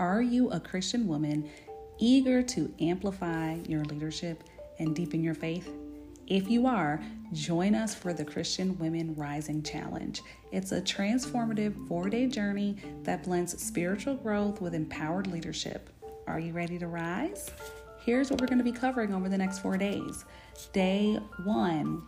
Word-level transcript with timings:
Are 0.00 0.22
you 0.22 0.48
a 0.48 0.58
Christian 0.58 1.06
woman 1.06 1.50
eager 1.98 2.42
to 2.42 2.72
amplify 2.80 3.58
your 3.68 3.84
leadership 3.84 4.44
and 4.78 4.96
deepen 4.96 5.22
your 5.22 5.34
faith? 5.34 5.70
If 6.26 6.48
you 6.48 6.66
are, 6.66 7.02
join 7.34 7.74
us 7.74 7.94
for 7.94 8.14
the 8.14 8.24
Christian 8.24 8.78
Women 8.78 9.14
Rising 9.14 9.62
Challenge. 9.62 10.22
It's 10.52 10.72
a 10.72 10.80
transformative 10.80 11.86
four 11.86 12.08
day 12.08 12.28
journey 12.28 12.78
that 13.02 13.24
blends 13.24 13.62
spiritual 13.62 14.14
growth 14.14 14.62
with 14.62 14.74
empowered 14.74 15.26
leadership. 15.26 15.90
Are 16.26 16.40
you 16.40 16.54
ready 16.54 16.78
to 16.78 16.86
rise? 16.86 17.50
Here's 18.00 18.30
what 18.30 18.40
we're 18.40 18.46
going 18.46 18.56
to 18.56 18.64
be 18.64 18.72
covering 18.72 19.12
over 19.12 19.28
the 19.28 19.36
next 19.36 19.58
four 19.58 19.76
days. 19.76 20.24
Day 20.72 21.18
one 21.44 22.02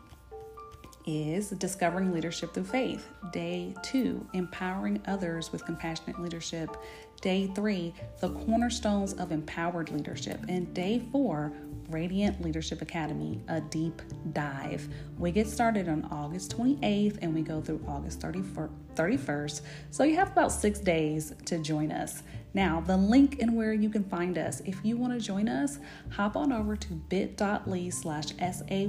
is 1.07 1.51
discovering 1.51 2.13
leadership 2.13 2.55
through 2.55 2.65
faith. 2.65 3.09
Day 3.33 3.75
two, 3.83 4.27
empowering 4.33 5.01
others 5.07 5.53
with 5.53 5.65
compassionate 5.65 6.21
leadership. 6.21 6.77
Day 7.21 7.51
three, 7.55 7.95
the 8.21 8.31
cornerstones 8.31 9.13
of 9.15 9.33
empowered 9.33 9.91
leadership. 9.91 10.41
And 10.49 10.73
day 10.75 11.03
four, 11.13 11.53
Radiant 11.89 12.41
Leadership 12.41 12.83
Academy, 12.83 13.41
a 13.49 13.61
deep 13.61 14.01
dive. 14.33 14.89
We 15.19 15.31
get 15.31 15.49
started 15.49 15.89
on 15.89 16.09
August 16.11 16.57
28th 16.57 17.19
and 17.21 17.35
we 17.35 17.43
go 17.43 17.61
through 17.61 17.85
August 17.87 18.21
31st. 18.21 19.61
So 19.91 20.05
you 20.05 20.17
have 20.17 20.33
about 20.33 20.53
six 20.53 20.79
days 20.81 21.35
to 21.45 21.59
join 21.59 21.93
us. 21.93 22.23
Now, 22.55 22.81
the 22.81 22.97
link 22.97 23.41
and 23.41 23.57
where 23.57 23.73
you 23.73 23.89
can 23.89 24.05
find 24.05 24.37
us. 24.37 24.61
If 24.65 24.85
you 24.85 24.97
want 24.97 25.13
to 25.13 25.21
join 25.21 25.49
us, 25.49 25.79
hop 26.11 26.37
on 26.37 26.53
over 26.53 26.77
to 26.77 26.93
bit.ly 26.93 27.91
slash 27.91 28.29
SAY 28.39 28.87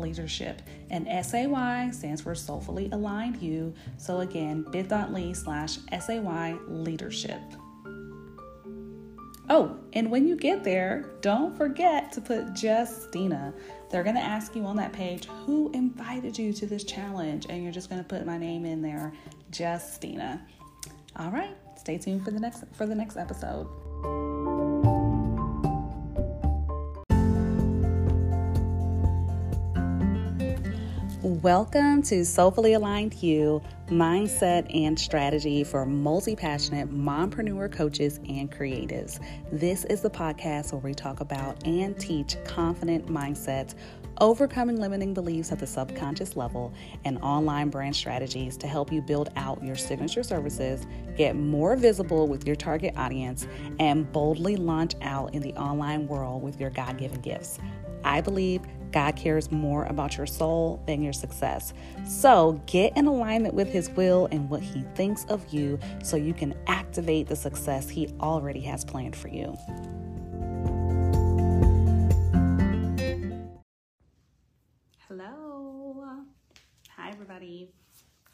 leadership. 0.00 0.62
And 0.90 1.06
SAY 1.24 1.90
stands 1.92 2.22
for 2.22 2.34
Soulfully 2.34 2.88
Aligned 2.92 3.40
You. 3.40 3.74
So 3.98 4.20
again, 4.20 4.64
bit.ly 4.70 5.32
slash 5.32 5.78
SAY 5.98 6.56
leadership. 6.66 7.40
Oh, 9.52 9.76
and 9.94 10.12
when 10.12 10.28
you 10.28 10.36
get 10.36 10.62
there, 10.62 11.10
don't 11.22 11.56
forget 11.56 12.12
to 12.12 12.20
put 12.20 12.62
Justina. 12.62 13.52
They're 13.90 14.04
going 14.04 14.14
to 14.14 14.22
ask 14.22 14.54
you 14.54 14.64
on 14.64 14.76
that 14.76 14.92
page 14.92 15.26
who 15.44 15.72
invited 15.72 16.38
you 16.38 16.52
to 16.52 16.66
this 16.66 16.84
challenge, 16.84 17.46
and 17.48 17.60
you're 17.60 17.72
just 17.72 17.90
going 17.90 18.00
to 18.00 18.08
put 18.08 18.24
my 18.24 18.38
name 18.38 18.64
in 18.64 18.80
there, 18.80 19.12
Justina. 19.52 20.40
All 21.16 21.32
right, 21.32 21.56
stay 21.76 21.98
tuned 21.98 22.24
for 22.24 22.30
the 22.30 22.38
next 22.38 22.62
for 22.74 22.86
the 22.86 22.94
next 22.94 23.16
episode. 23.16 23.66
Welcome 31.42 32.02
to 32.02 32.22
Soulfully 32.26 32.74
Aligned 32.74 33.14
You 33.22 33.62
Mindset 33.88 34.66
and 34.76 34.98
Strategy 34.98 35.64
for 35.64 35.86
Multi 35.86 36.36
Passionate 36.36 36.90
Mompreneur 36.90 37.72
Coaches 37.72 38.20
and 38.28 38.52
Creatives. 38.52 39.24
This 39.50 39.86
is 39.86 40.02
the 40.02 40.10
podcast 40.10 40.72
where 40.72 40.82
we 40.82 40.92
talk 40.92 41.20
about 41.20 41.66
and 41.66 41.98
teach 41.98 42.36
confident 42.44 43.06
mindsets, 43.06 43.74
overcoming 44.20 44.76
limiting 44.76 45.14
beliefs 45.14 45.50
at 45.50 45.58
the 45.58 45.66
subconscious 45.66 46.36
level, 46.36 46.74
and 47.06 47.16
online 47.22 47.70
brand 47.70 47.96
strategies 47.96 48.58
to 48.58 48.66
help 48.66 48.92
you 48.92 49.00
build 49.00 49.30
out 49.36 49.64
your 49.64 49.76
signature 49.76 50.22
services, 50.22 50.86
get 51.16 51.36
more 51.36 51.74
visible 51.74 52.28
with 52.28 52.46
your 52.46 52.56
target 52.56 52.92
audience, 52.98 53.46
and 53.78 54.12
boldly 54.12 54.56
launch 54.56 54.92
out 55.00 55.32
in 55.34 55.40
the 55.40 55.54
online 55.54 56.06
world 56.06 56.42
with 56.42 56.60
your 56.60 56.68
God 56.68 56.98
given 56.98 57.22
gifts. 57.22 57.58
I 58.04 58.20
believe 58.20 58.60
God 58.92 59.16
cares 59.16 59.50
more 59.50 59.84
about 59.84 60.16
your 60.16 60.26
soul 60.26 60.82
than 60.86 61.02
your 61.02 61.12
success. 61.12 61.72
So 62.06 62.60
get 62.66 62.96
in 62.96 63.06
alignment 63.06 63.54
with 63.54 63.68
His 63.68 63.90
will 63.90 64.28
and 64.32 64.48
what 64.50 64.62
He 64.62 64.82
thinks 64.94 65.24
of 65.26 65.52
you 65.52 65.78
so 66.02 66.16
you 66.16 66.34
can 66.34 66.54
activate 66.66 67.26
the 67.26 67.36
success 67.36 67.88
He 67.88 68.08
already 68.20 68.60
has 68.60 68.84
planned 68.84 69.16
for 69.16 69.28
you. 69.28 69.56
Hello. 75.08 76.24
Hi, 76.96 77.10
everybody. 77.10 77.70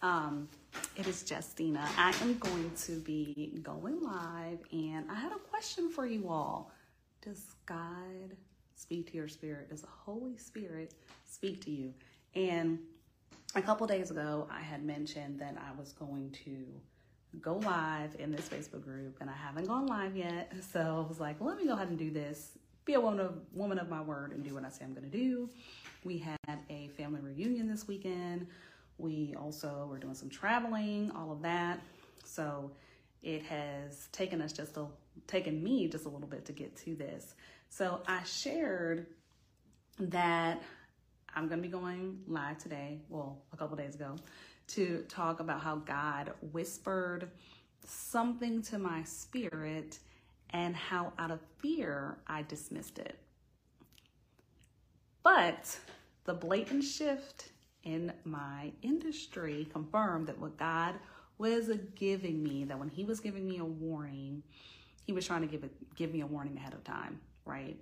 Um, 0.02 0.48
it 0.96 1.06
is 1.06 1.24
Justina. 1.28 1.88
I 1.96 2.14
am 2.22 2.38
going 2.38 2.70
to 2.84 2.92
be 3.00 3.58
going 3.62 4.00
live, 4.02 4.58
and 4.72 5.10
I 5.10 5.14
had 5.14 5.32
a 5.32 5.38
question 5.38 5.90
for 5.90 6.06
you 6.06 6.28
all. 6.28 6.70
Does 7.22 7.56
God 7.64 8.36
speak 8.76 9.10
to 9.10 9.16
your 9.16 9.28
spirit? 9.28 9.70
Does 9.70 9.82
the 9.82 9.88
Holy 9.88 10.36
Spirit 10.36 10.94
speak 11.24 11.64
to 11.64 11.70
you? 11.70 11.92
And 12.34 12.78
a 13.54 13.62
couple 13.62 13.86
days 13.86 14.10
ago, 14.10 14.46
I 14.50 14.60
had 14.60 14.84
mentioned 14.84 15.40
that 15.40 15.56
I 15.58 15.78
was 15.78 15.92
going 15.92 16.30
to 16.44 16.66
go 17.40 17.56
live 17.56 18.14
in 18.18 18.30
this 18.30 18.48
Facebook 18.48 18.84
group, 18.84 19.16
and 19.20 19.28
I 19.28 19.34
haven't 19.34 19.66
gone 19.66 19.86
live 19.86 20.16
yet. 20.16 20.52
So 20.72 21.04
I 21.04 21.08
was 21.08 21.18
like, 21.18 21.40
let 21.40 21.56
me 21.56 21.66
go 21.66 21.72
ahead 21.72 21.88
and 21.88 21.98
do 21.98 22.10
this. 22.10 22.58
Be 22.84 22.94
a 22.94 23.00
woman 23.00 23.20
of, 23.20 23.34
woman 23.52 23.78
of 23.78 23.88
my 23.88 24.00
word 24.00 24.32
and 24.32 24.44
do 24.44 24.54
what 24.54 24.64
I 24.64 24.68
say 24.68 24.84
I'm 24.84 24.94
going 24.94 25.10
to 25.10 25.16
do. 25.16 25.50
We 26.04 26.18
had 26.18 26.58
a 26.70 26.88
family 26.96 27.20
reunion 27.20 27.66
this 27.66 27.88
weekend. 27.88 28.46
We 28.98 29.34
also 29.36 29.88
were 29.90 29.98
doing 29.98 30.14
some 30.14 30.30
traveling, 30.30 31.10
all 31.16 31.32
of 31.32 31.42
that. 31.42 31.80
So 32.24 32.70
it 33.22 33.42
has 33.44 34.08
taken 34.12 34.40
us 34.40 34.52
just 34.52 34.76
a 34.76 34.86
taken 35.26 35.62
me 35.62 35.88
just 35.88 36.04
a 36.04 36.08
little 36.08 36.28
bit 36.28 36.44
to 36.44 36.52
get 36.52 36.76
to 36.76 36.94
this. 36.94 37.34
So 37.68 38.00
I 38.06 38.22
shared 38.24 39.06
that 39.98 40.62
I'm 41.34 41.48
going 41.48 41.60
to 41.60 41.68
be 41.68 41.72
going 41.72 42.20
live 42.26 42.58
today, 42.58 43.00
well, 43.08 43.42
a 43.52 43.56
couple 43.56 43.76
days 43.76 43.94
ago, 43.94 44.16
to 44.68 45.04
talk 45.08 45.40
about 45.40 45.60
how 45.60 45.76
God 45.76 46.32
whispered 46.52 47.30
something 47.84 48.62
to 48.62 48.78
my 48.78 49.02
spirit 49.04 49.98
and 50.50 50.74
how 50.74 51.12
out 51.18 51.30
of 51.30 51.40
fear 51.58 52.18
I 52.26 52.42
dismissed 52.42 52.98
it. 52.98 53.18
But 55.22 55.78
the 56.24 56.34
blatant 56.34 56.84
shift 56.84 57.50
in 57.84 58.12
my 58.24 58.72
industry 58.82 59.68
confirmed 59.72 60.28
that 60.28 60.38
what 60.38 60.56
God 60.56 60.94
was 61.36 61.70
giving 61.94 62.42
me, 62.42 62.64
that 62.64 62.78
when 62.78 62.88
He 62.88 63.04
was 63.04 63.20
giving 63.20 63.46
me 63.46 63.58
a 63.58 63.64
warning, 63.64 64.42
He 65.04 65.12
was 65.12 65.26
trying 65.26 65.42
to 65.42 65.46
give 65.46 65.64
it, 65.64 65.72
give 65.94 66.12
me 66.12 66.22
a 66.22 66.26
warning 66.26 66.56
ahead 66.56 66.72
of 66.72 66.82
time 66.82 67.20
right? 67.46 67.76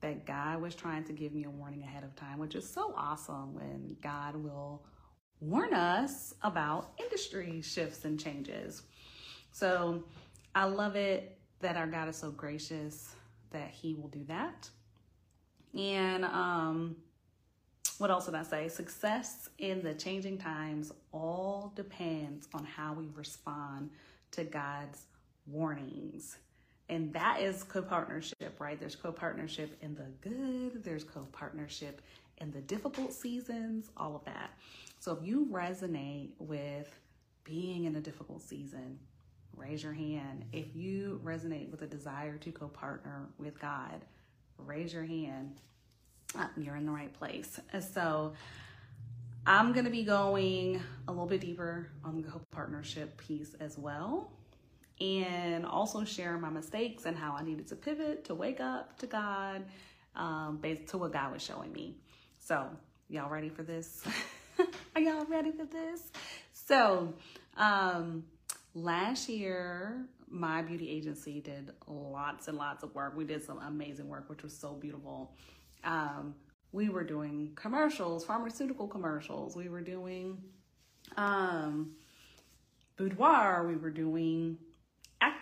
That 0.00 0.26
God 0.26 0.60
was 0.60 0.74
trying 0.74 1.04
to 1.04 1.12
give 1.12 1.32
me 1.32 1.44
a 1.44 1.50
warning 1.50 1.82
ahead 1.82 2.04
of 2.04 2.14
time, 2.16 2.38
which 2.38 2.54
is 2.54 2.68
so 2.68 2.92
awesome 2.96 3.54
when 3.54 3.96
God 4.02 4.36
will 4.36 4.84
warn 5.40 5.74
us 5.74 6.34
about 6.42 6.92
industry 6.98 7.60
shifts 7.62 8.04
and 8.04 8.18
changes. 8.18 8.82
So 9.52 10.04
I 10.54 10.64
love 10.64 10.96
it 10.96 11.38
that 11.60 11.76
our 11.76 11.86
God 11.86 12.08
is 12.08 12.16
so 12.16 12.30
gracious 12.30 13.14
that 13.50 13.70
He 13.70 13.94
will 13.94 14.08
do 14.08 14.24
that. 14.24 14.68
And 15.76 16.24
um, 16.24 16.96
what 17.98 18.10
else 18.10 18.26
did 18.26 18.34
I 18.34 18.42
say? 18.42 18.68
Success 18.68 19.48
in 19.58 19.82
the 19.82 19.94
changing 19.94 20.38
times 20.38 20.92
all 21.12 21.72
depends 21.74 22.48
on 22.54 22.64
how 22.64 22.92
we 22.92 23.08
respond 23.14 23.90
to 24.32 24.44
God's 24.44 25.06
warnings. 25.46 26.36
And 26.88 27.12
that 27.14 27.40
is 27.40 27.62
co 27.62 27.82
partnership, 27.82 28.58
right? 28.58 28.78
There's 28.78 28.96
co 28.96 29.10
partnership 29.10 29.76
in 29.80 29.94
the 29.94 30.06
good, 30.20 30.84
there's 30.84 31.04
co 31.04 31.26
partnership 31.32 32.02
in 32.38 32.50
the 32.50 32.60
difficult 32.60 33.12
seasons, 33.12 33.90
all 33.96 34.16
of 34.16 34.24
that. 34.24 34.50
So 35.00 35.12
if 35.12 35.26
you 35.26 35.46
resonate 35.50 36.30
with 36.38 36.94
being 37.44 37.84
in 37.84 37.96
a 37.96 38.00
difficult 38.00 38.42
season, 38.42 38.98
raise 39.56 39.82
your 39.82 39.92
hand. 39.92 40.44
If 40.52 40.74
you 40.74 41.20
resonate 41.24 41.70
with 41.70 41.82
a 41.82 41.86
desire 41.86 42.36
to 42.38 42.52
co 42.52 42.68
partner 42.68 43.28
with 43.38 43.58
God, 43.60 44.04
raise 44.58 44.92
your 44.92 45.04
hand. 45.04 45.60
Uh, 46.38 46.48
you're 46.56 46.76
in 46.76 46.84
the 46.84 46.92
right 46.92 47.12
place. 47.12 47.60
So 47.92 48.32
I'm 49.46 49.72
going 49.72 49.84
to 49.84 49.90
be 49.90 50.04
going 50.04 50.80
a 51.06 51.12
little 51.12 51.26
bit 51.26 51.40
deeper 51.40 51.90
on 52.04 52.16
the 52.16 52.22
co 52.22 52.40
partnership 52.50 53.16
piece 53.16 53.54
as 53.60 53.78
well 53.78 54.30
and 55.00 55.66
also 55.66 56.04
share 56.04 56.38
my 56.38 56.50
mistakes 56.50 57.04
and 57.06 57.16
how 57.16 57.34
I 57.38 57.42
needed 57.42 57.66
to 57.68 57.76
pivot 57.76 58.24
to 58.26 58.34
wake 58.34 58.60
up 58.60 58.98
to 59.00 59.06
God 59.06 59.64
um, 60.14 60.58
based 60.60 60.88
to 60.88 60.98
what 60.98 61.12
God 61.12 61.32
was 61.32 61.42
showing 61.42 61.72
me. 61.72 61.96
So, 62.38 62.68
y'all 63.08 63.30
ready 63.30 63.48
for 63.48 63.62
this? 63.62 64.04
Are 64.94 65.00
y'all 65.00 65.24
ready 65.24 65.50
for 65.50 65.64
this? 65.64 66.12
So, 66.52 67.12
um, 67.56 68.24
last 68.74 69.28
year, 69.28 70.06
my 70.28 70.62
beauty 70.62 70.90
agency 70.90 71.40
did 71.40 71.72
lots 71.86 72.48
and 72.48 72.56
lots 72.56 72.82
of 72.82 72.94
work. 72.94 73.16
We 73.16 73.24
did 73.24 73.42
some 73.42 73.58
amazing 73.60 74.08
work, 74.08 74.28
which 74.28 74.42
was 74.42 74.56
so 74.56 74.74
beautiful. 74.74 75.32
Um, 75.82 76.34
we 76.72 76.88
were 76.88 77.04
doing 77.04 77.52
commercials, 77.54 78.24
pharmaceutical 78.24 78.88
commercials. 78.88 79.54
We 79.54 79.68
were 79.68 79.80
doing 79.80 80.38
um, 81.16 81.92
boudoir. 82.96 83.66
We 83.66 83.76
were 83.76 83.90
doing 83.90 84.58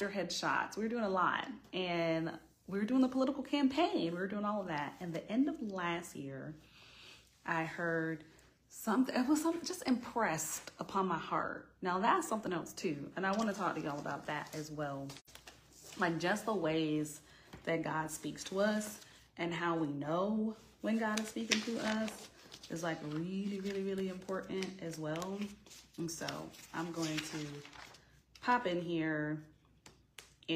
actor 0.03 0.19
headshots. 0.19 0.77
We 0.77 0.83
were 0.83 0.89
doing 0.89 1.05
a 1.05 1.09
lot. 1.09 1.47
And 1.73 2.31
we 2.67 2.79
were 2.79 2.85
doing 2.85 3.03
the 3.03 3.09
political 3.09 3.43
campaign. 3.43 4.13
We 4.13 4.19
were 4.19 4.27
doing 4.27 4.45
all 4.45 4.61
of 4.61 4.69
that. 4.69 4.95
And 5.01 5.13
the 5.13 5.29
end 5.31 5.49
of 5.49 5.61
last 5.61 6.17
year, 6.17 6.55
I 7.47 7.65
heard 7.65 8.25
something, 8.69 9.15
it 9.15 9.29
was 9.29 9.43
something 9.43 9.65
just 9.65 9.87
impressed 9.87 10.71
upon 10.79 11.07
my 11.07 11.19
heart. 11.19 11.69
Now 11.83 11.99
that's 11.99 12.29
something 12.29 12.53
else 12.53 12.73
too. 12.73 13.11
And 13.17 13.27
I 13.27 13.33
want 13.33 13.49
to 13.49 13.55
talk 13.55 13.75
to 13.77 13.81
y'all 13.81 13.99
about 13.99 14.27
that 14.27 14.55
as 14.55 14.71
well. 14.71 15.07
like 15.99 16.19
just 16.19 16.47
the 16.47 16.55
ways 16.55 17.21
that 17.65 17.83
God 17.83 18.11
speaks 18.11 18.43
to 18.45 18.61
us 18.61 19.01
and 19.37 19.53
how 19.53 19.77
we 19.77 19.89
know 19.89 20.57
when 20.81 20.99
God 20.99 21.21
is 21.21 21.29
speaking 21.29 21.61
to 21.63 21.79
us 21.87 22.29
is 22.71 22.83
like 22.83 22.99
really, 23.11 23.61
really, 23.61 23.83
really 23.83 24.09
important 24.09 24.67
as 24.81 24.99
well. 24.99 25.39
And 25.99 26.11
so 26.11 26.27
I'm 26.73 26.91
going 26.93 27.19
to 27.19 27.39
pop 28.41 28.67
in 28.67 28.81
here 28.81 29.43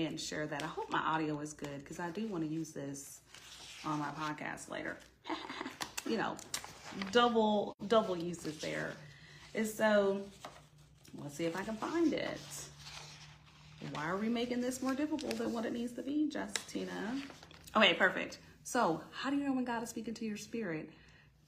and 0.05 0.21
share 0.21 0.47
that. 0.47 0.63
I 0.63 0.67
hope 0.67 0.91
my 0.91 1.01
audio 1.01 1.39
is 1.41 1.53
good 1.53 1.83
because 1.83 1.99
I 1.99 2.11
do 2.11 2.27
want 2.27 2.45
to 2.45 2.51
use 2.51 2.71
this 2.71 3.21
on 3.85 3.99
my 3.99 4.11
podcast 4.11 4.69
later. 4.71 4.99
you 6.07 6.17
know, 6.17 6.37
double 7.13 7.75
double 7.89 8.17
uses 8.17 8.59
there. 8.59 8.93
And 9.55 9.67
so 9.67 10.21
let's 11.19 11.35
see 11.35 11.47
if 11.47 11.57
I 11.57 11.63
can 11.63 11.77
find 11.77 12.13
it. 12.13 12.41
Why 13.93 14.09
are 14.09 14.17
we 14.17 14.29
making 14.29 14.61
this 14.61 14.83
more 14.83 14.95
difficult 14.95 15.39
than 15.39 15.53
what 15.53 15.65
it 15.65 15.73
needs 15.73 15.93
to 15.93 16.03
be, 16.03 16.31
Justina? 16.33 17.21
Okay, 17.77 17.95
perfect. 17.95 18.39
So, 18.65 19.01
how 19.13 19.31
do 19.31 19.37
you 19.37 19.45
know 19.45 19.53
when 19.53 19.65
God 19.65 19.83
is 19.83 19.91
speaking 19.91 20.15
to 20.15 20.25
your 20.25 20.37
spirit? 20.37 20.91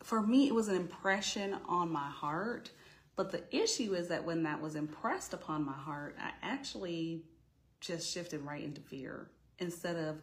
For 0.03 0.23
me, 0.23 0.47
it 0.47 0.55
was 0.55 0.69
an 0.69 0.77
impression 0.77 1.57
on 1.69 1.91
my 1.91 2.09
heart. 2.09 2.71
But 3.17 3.33
the 3.33 3.43
issue 3.51 3.95
is 3.95 4.07
that 4.09 4.25
when 4.25 4.45
that 4.45 4.61
was 4.63 4.77
impressed 4.77 5.35
upon 5.35 5.65
my 5.65 5.73
heart, 5.73 6.17
I 6.23 6.31
actually 6.41 7.25
just 7.81 8.13
shifted 8.13 8.41
right 8.43 8.63
into 8.63 8.81
fear 8.81 9.31
instead 9.59 9.97
of 9.97 10.17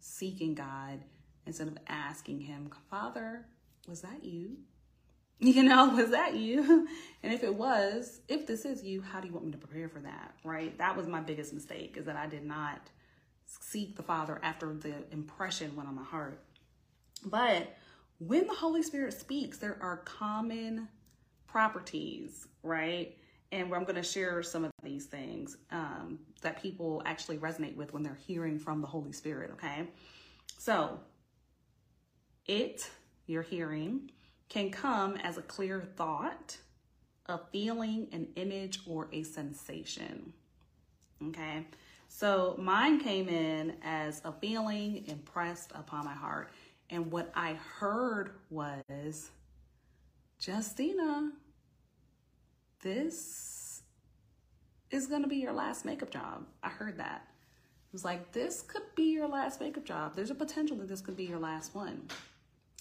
seeking 0.00 0.54
God, 0.54 1.00
instead 1.46 1.68
of 1.68 1.78
asking 1.88 2.40
Him, 2.40 2.70
Father, 2.90 3.46
was 3.88 4.02
that 4.02 4.24
you? 4.24 4.56
You 5.42 5.62
know, 5.62 5.88
was 5.96 6.10
that 6.10 6.34
you? 6.34 6.86
And 7.22 7.32
if 7.32 7.42
it 7.44 7.54
was, 7.54 8.20
if 8.28 8.46
this 8.46 8.66
is 8.66 8.82
you, 8.82 9.00
how 9.00 9.20
do 9.20 9.28
you 9.28 9.32
want 9.32 9.46
me 9.46 9.52
to 9.52 9.58
prepare 9.58 9.88
for 9.88 10.00
that? 10.00 10.34
Right? 10.44 10.76
That 10.76 10.96
was 10.96 11.06
my 11.06 11.20
biggest 11.20 11.54
mistake 11.54 11.96
is 11.98 12.04
that 12.04 12.16
I 12.16 12.26
did 12.26 12.44
not 12.44 12.90
seek 13.46 13.96
the 13.96 14.02
Father 14.02 14.38
after 14.42 14.74
the 14.74 14.92
impression 15.12 15.74
went 15.76 15.88
on 15.88 15.94
my 15.94 16.04
heart. 16.04 16.42
But 17.24 17.74
when 18.18 18.46
the 18.46 18.54
Holy 18.54 18.82
Spirit 18.82 19.14
speaks, 19.14 19.58
there 19.58 19.78
are 19.80 19.98
common 19.98 20.88
properties, 21.46 22.46
right? 22.62 23.16
And 23.52 23.74
I'm 23.74 23.84
going 23.84 23.96
to 23.96 24.02
share 24.02 24.42
some 24.42 24.64
of 24.64 24.69
these 25.00 25.06
things 25.08 25.56
um, 25.70 26.18
that 26.42 26.60
people 26.60 27.02
actually 27.06 27.38
resonate 27.38 27.74
with 27.74 27.92
when 27.92 28.02
they're 28.02 28.18
hearing 28.26 28.58
from 28.58 28.80
the 28.80 28.86
Holy 28.86 29.12
Spirit, 29.12 29.50
okay? 29.52 29.88
So, 30.58 30.98
it, 32.46 32.90
you're 33.26 33.42
hearing, 33.42 34.10
can 34.48 34.70
come 34.70 35.16
as 35.16 35.38
a 35.38 35.42
clear 35.42 35.80
thought, 35.96 36.56
a 37.26 37.38
feeling, 37.52 38.08
an 38.12 38.28
image, 38.36 38.80
or 38.86 39.08
a 39.12 39.22
sensation. 39.22 40.32
Okay, 41.28 41.66
so 42.08 42.56
mine 42.58 42.98
came 42.98 43.28
in 43.28 43.76
as 43.82 44.20
a 44.24 44.32
feeling 44.32 45.04
impressed 45.06 45.70
upon 45.74 46.04
my 46.04 46.14
heart. 46.14 46.50
And 46.88 47.12
what 47.12 47.30
I 47.34 47.54
heard 47.78 48.32
was, 48.48 49.30
Justina, 50.44 51.30
this 52.82 53.59
is 54.90 55.06
going 55.06 55.22
to 55.22 55.28
be 55.28 55.36
your 55.36 55.52
last 55.52 55.84
makeup 55.84 56.10
job. 56.10 56.44
I 56.62 56.68
heard 56.68 56.98
that. 56.98 57.26
It 57.90 57.92
was 57.92 58.04
like, 58.04 58.32
this 58.32 58.62
could 58.62 58.82
be 58.94 59.12
your 59.12 59.28
last 59.28 59.60
makeup 59.60 59.84
job. 59.84 60.14
There's 60.14 60.30
a 60.30 60.34
potential 60.34 60.76
that 60.78 60.88
this 60.88 61.00
could 61.00 61.16
be 61.16 61.24
your 61.24 61.38
last 61.38 61.74
one. 61.74 62.02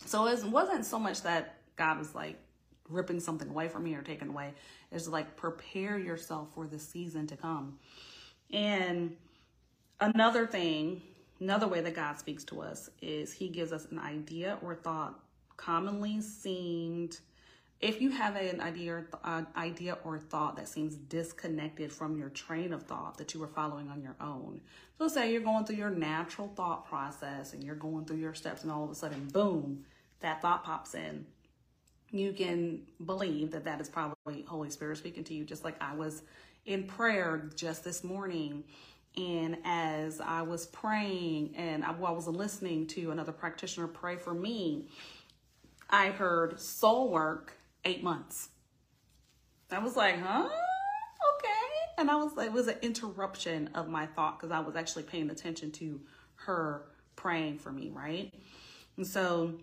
So 0.05 0.27
it 0.27 0.43
wasn't 0.43 0.85
so 0.85 0.99
much 0.99 1.23
that 1.23 1.55
God 1.75 1.97
was 1.97 2.13
like 2.13 2.37
ripping 2.89 3.19
something 3.19 3.49
away 3.49 3.67
from 3.67 3.83
me 3.83 3.95
or 3.95 4.01
taking 4.01 4.29
away. 4.29 4.53
It's 4.91 5.07
like 5.07 5.35
prepare 5.35 5.97
yourself 5.97 6.49
for 6.53 6.67
the 6.67 6.79
season 6.79 7.27
to 7.27 7.37
come. 7.37 7.79
And 8.51 9.15
another 9.99 10.47
thing, 10.47 11.01
another 11.39 11.67
way 11.67 11.81
that 11.81 11.95
God 11.95 12.17
speaks 12.17 12.43
to 12.45 12.61
us 12.61 12.89
is 13.01 13.33
he 13.33 13.49
gives 13.49 13.71
us 13.71 13.85
an 13.91 13.99
idea 13.99 14.57
or 14.61 14.75
thought 14.75 15.19
commonly 15.57 16.21
seemed 16.21 17.19
if 17.81 18.01
you 18.01 18.09
have 18.11 18.35
an 18.35 18.59
idea 18.59 18.93
or, 18.93 19.07
uh, 19.23 19.43
idea 19.55 19.97
or 20.03 20.19
thought 20.19 20.57
that 20.57 20.67
seems 20.67 20.95
disconnected 20.95 21.91
from 21.91 22.17
your 22.17 22.29
train 22.29 22.73
of 22.73 22.83
thought 22.83 23.17
that 23.17 23.33
you 23.33 23.39
were 23.39 23.47
following 23.47 23.89
on 23.89 24.01
your 24.01 24.15
own 24.19 24.61
so 24.97 25.07
say 25.07 25.31
you're 25.31 25.41
going 25.41 25.65
through 25.65 25.77
your 25.77 25.89
natural 25.89 26.47
thought 26.55 26.87
process 26.87 27.53
and 27.53 27.63
you're 27.63 27.75
going 27.75 28.05
through 28.05 28.17
your 28.17 28.33
steps 28.33 28.63
and 28.63 28.71
all 28.71 28.83
of 28.83 28.89
a 28.89 28.95
sudden 28.95 29.27
boom 29.31 29.85
that 30.19 30.41
thought 30.41 30.63
pops 30.63 30.93
in 30.93 31.25
you 32.11 32.33
can 32.33 32.81
believe 33.05 33.51
that 33.51 33.65
that 33.65 33.79
is 33.79 33.89
probably 33.89 34.43
Holy 34.47 34.69
Spirit 34.69 34.97
speaking 34.97 35.23
to 35.25 35.33
you, 35.33 35.45
just 35.45 35.63
like 35.63 35.75
I 35.81 35.95
was 35.95 36.23
in 36.65 36.83
prayer 36.83 37.49
just 37.55 37.83
this 37.83 38.03
morning. 38.03 38.63
And 39.17 39.57
as 39.63 40.21
I 40.21 40.41
was 40.43 40.67
praying 40.67 41.55
and 41.55 41.83
I, 41.83 41.89
I 41.91 42.11
was 42.11 42.27
listening 42.27 42.87
to 42.87 43.11
another 43.11 43.31
practitioner 43.31 43.87
pray 43.87 44.15
for 44.15 44.33
me, 44.33 44.87
I 45.89 46.09
heard 46.09 46.59
soul 46.59 47.09
work 47.09 47.57
eight 47.85 48.03
months. 48.03 48.49
I 49.71 49.79
was 49.79 49.95
like, 49.95 50.19
huh? 50.19 50.45
Okay. 50.45 51.49
And 51.97 52.09
I 52.09 52.15
was 52.15 52.35
like, 52.35 52.47
it 52.47 52.53
was 52.53 52.67
an 52.67 52.77
interruption 52.81 53.69
of 53.75 53.87
my 53.87 54.05
thought 54.07 54.39
because 54.39 54.51
I 54.51 54.59
was 54.59 54.75
actually 54.75 55.03
paying 55.03 55.29
attention 55.29 55.71
to 55.73 56.01
her 56.35 56.85
praying 57.15 57.59
for 57.59 57.71
me, 57.71 57.89
right? 57.93 58.33
And 58.97 59.05
so 59.05 59.55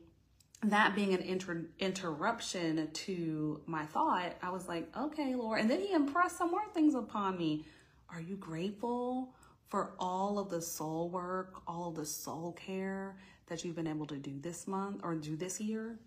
that 0.62 0.94
being 0.94 1.14
an 1.14 1.20
inter- 1.20 1.66
interruption 1.78 2.88
to 2.92 3.60
my 3.66 3.84
thought, 3.86 4.34
I 4.42 4.50
was 4.50 4.68
like, 4.68 4.88
okay, 4.96 5.34
Lord. 5.34 5.60
And 5.60 5.70
then 5.70 5.80
he 5.80 5.92
impressed 5.92 6.38
some 6.38 6.50
more 6.50 6.66
things 6.72 6.94
upon 6.94 7.36
me. 7.36 7.64
Are 8.08 8.20
you 8.20 8.36
grateful 8.36 9.34
for 9.68 9.94
all 9.98 10.38
of 10.38 10.48
the 10.48 10.62
soul 10.62 11.10
work, 11.10 11.62
all 11.66 11.90
the 11.90 12.06
soul 12.06 12.52
care 12.52 13.16
that 13.46 13.64
you've 13.64 13.76
been 13.76 13.86
able 13.86 14.06
to 14.06 14.16
do 14.16 14.38
this 14.40 14.66
month 14.66 15.00
or 15.02 15.14
do 15.14 15.36
this 15.36 15.60
year? 15.60 15.98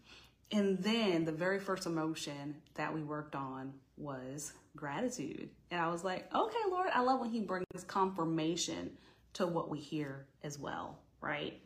And 0.51 0.79
then 0.79 1.25
the 1.25 1.31
very 1.31 1.59
first 1.59 1.85
emotion 1.85 2.55
that 2.75 2.93
we 2.93 3.03
worked 3.03 3.35
on 3.35 3.73
was 3.97 4.53
gratitude. 4.75 5.49
And 5.69 5.79
I 5.79 5.89
was 5.89 6.03
like, 6.03 6.33
okay, 6.33 6.57
Lord, 6.69 6.89
I 6.93 7.01
love 7.01 7.19
when 7.19 7.29
he 7.29 7.41
brings 7.41 7.65
confirmation 7.85 8.91
to 9.33 9.45
what 9.45 9.69
we 9.69 9.79
hear 9.79 10.25
as 10.43 10.57
well, 10.57 10.97
right? 11.21 11.61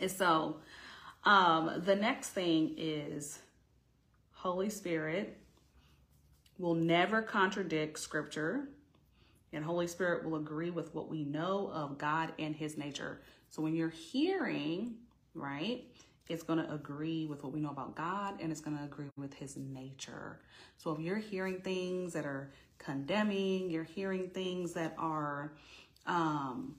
And 0.00 0.10
so, 0.10 0.56
um, 1.24 1.82
the 1.84 1.94
next 1.94 2.30
thing 2.30 2.74
is 2.76 3.38
Holy 4.32 4.68
Spirit 4.68 5.38
will 6.58 6.74
never 6.74 7.22
contradict 7.22 7.98
scripture 7.98 8.68
and 9.52 9.64
Holy 9.64 9.86
Spirit 9.86 10.24
will 10.24 10.36
agree 10.36 10.70
with 10.70 10.94
what 10.94 11.08
we 11.08 11.24
know 11.24 11.70
of 11.72 11.98
God 11.98 12.32
and 12.38 12.54
his 12.54 12.76
nature. 12.76 13.20
So 13.48 13.62
when 13.62 13.74
you're 13.74 13.88
hearing, 13.88 14.96
right, 15.34 15.84
it's 16.28 16.42
going 16.42 16.58
to 16.58 16.72
agree 16.72 17.26
with 17.26 17.42
what 17.42 17.52
we 17.52 17.60
know 17.60 17.70
about 17.70 17.94
God 17.94 18.40
and 18.40 18.50
it's 18.50 18.60
going 18.60 18.76
to 18.76 18.84
agree 18.84 19.10
with 19.16 19.34
his 19.34 19.56
nature. 19.56 20.40
So 20.76 20.92
if 20.92 21.00
you're 21.00 21.18
hearing 21.18 21.60
things 21.60 22.12
that 22.14 22.26
are 22.26 22.52
condemning, 22.78 23.70
you're 23.70 23.84
hearing 23.84 24.28
things 24.30 24.72
that 24.72 24.94
are 24.98 25.52
um, 26.06 26.76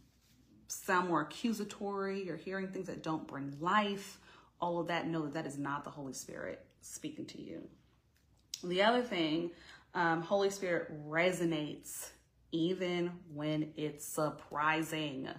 sound 0.68 1.10
more 1.10 1.22
accusatory, 1.22 2.26
you're 2.26 2.38
hearing 2.38 2.68
things 2.68 2.88
that 2.88 3.04
don't 3.04 3.28
bring 3.28 3.56
life, 3.60 4.20
all 4.60 4.80
of 4.80 4.88
that, 4.88 5.08
know 5.08 5.24
that 5.24 5.34
that 5.34 5.46
is 5.46 5.58
not 5.58 5.84
the 5.84 5.90
Holy 5.90 6.14
Spirit 6.14 6.66
speaking 6.82 7.26
to 7.26 7.42
you. 7.42 7.68
The 8.64 8.82
other 8.82 9.02
thing, 9.02 9.52
um, 9.94 10.22
Holy 10.22 10.50
Spirit 10.50 10.92
resonates 11.08 12.10
even 12.52 13.12
when 13.34 13.74
it's 13.76 14.06
surprising. 14.06 15.30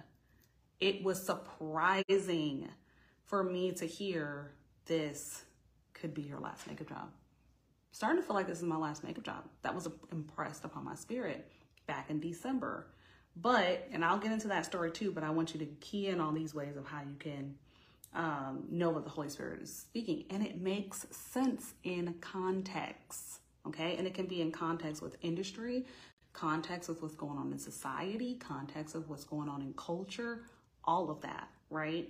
It 0.79 1.03
was 1.03 1.23
surprising 1.23 2.69
for 3.29 3.43
me 3.43 3.71
to 3.71 3.85
hear 3.85 4.51
this 4.85 5.43
could 5.93 6.13
be 6.15 6.23
your 6.23 6.39
last 6.39 6.67
makeup 6.67 6.89
job. 6.89 7.09
starting 7.91 8.21
to 8.21 8.25
feel 8.25 8.35
like 8.35 8.47
this 8.47 8.57
is 8.57 8.63
my 8.63 8.77
last 8.77 9.03
makeup 9.03 9.23
job. 9.23 9.43
That 9.61 9.75
was 9.75 9.87
impressed 10.11 10.65
upon 10.65 10.83
my 10.83 10.95
spirit 10.95 11.51
back 11.85 12.09
in 12.09 12.19
December. 12.19 12.87
But, 13.35 13.87
and 13.91 14.03
I'll 14.03 14.17
get 14.17 14.31
into 14.31 14.47
that 14.47 14.65
story 14.65 14.91
too, 14.91 15.11
but 15.11 15.23
I 15.23 15.29
want 15.29 15.53
you 15.53 15.59
to 15.59 15.65
key 15.79 16.07
in 16.07 16.19
on 16.19 16.33
these 16.33 16.55
ways 16.55 16.75
of 16.75 16.87
how 16.87 17.01
you 17.01 17.15
can 17.19 17.55
um, 18.13 18.63
know 18.69 18.93
that 18.93 19.03
the 19.03 19.09
Holy 19.09 19.29
Spirit 19.29 19.61
is 19.61 19.73
speaking. 19.73 20.25
And 20.31 20.43
it 20.43 20.59
makes 20.59 21.05
sense 21.11 21.73
in 21.83 22.15
context, 22.21 23.41
okay? 23.67 23.95
And 23.97 24.07
it 24.07 24.13
can 24.13 24.25
be 24.25 24.41
in 24.41 24.51
context 24.51 25.01
with 25.01 25.17
industry, 25.21 25.85
context 26.33 26.89
with 26.89 27.01
what's 27.01 27.15
going 27.15 27.37
on 27.37 27.51
in 27.51 27.59
society, 27.59 28.35
context 28.35 28.95
of 28.95 29.07
what's 29.09 29.23
going 29.23 29.49
on 29.49 29.61
in 29.61 29.73
culture, 29.73 30.43
all 30.83 31.11
of 31.11 31.21
that, 31.21 31.49
right? 31.69 32.09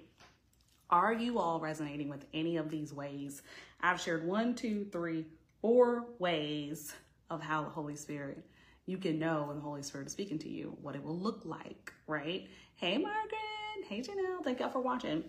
Are 0.90 1.14
you 1.14 1.40
all 1.40 1.60
resonating 1.60 2.10
with 2.10 2.26
any 2.34 2.58
of 2.58 2.70
these 2.70 2.94
ways? 2.94 3.42
I've 3.82 4.02
shared 4.02 4.26
one, 4.28 4.56
two, 4.56 4.86
three, 4.92 5.26
four 5.62 6.06
ways 6.20 6.94
of 7.30 7.42
how 7.42 7.64
the 7.64 7.70
Holy 7.70 7.96
Spirit, 7.96 8.46
you 8.88 8.98
can 8.98 9.20
know 9.20 9.46
when 9.48 9.58
the 9.58 9.64
Holy 9.64 9.84
Spirit 9.84 10.08
is 10.08 10.14
speaking 10.14 10.40
to 10.40 10.50
you, 10.50 10.78
what 10.82 10.96
it 10.96 11.04
will 11.04 11.18
look 11.18 11.42
like, 11.46 11.94
right? 12.08 12.48
Hey, 12.76 12.98
Margaret. 12.98 13.86
Hey, 13.88 14.02
Janelle. 14.02 14.44
Thank 14.44 14.60
y'all 14.62 14.70
for 14.72 14.82
watching. 14.82 15.26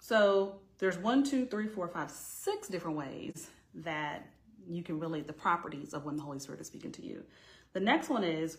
So 0.00 0.60
there's 0.78 0.98
one, 0.98 1.24
two, 1.24 1.46
three, 1.46 1.68
four, 1.68 1.88
five, 1.88 2.10
six 2.10 2.68
different 2.68 2.96
ways 2.98 3.48
that 3.76 4.26
you 4.68 4.82
can 4.82 5.00
relate 5.00 5.26
the 5.26 5.32
properties 5.32 5.94
of 5.94 6.04
when 6.06 6.16
the 6.16 6.22
Holy 6.22 6.38
Spirit 6.40 6.60
is 6.60 6.66
speaking 6.68 6.92
to 6.92 7.06
you. 7.06 7.24
The 7.74 7.80
next 7.80 8.10
one 8.10 8.24
is 8.24 8.58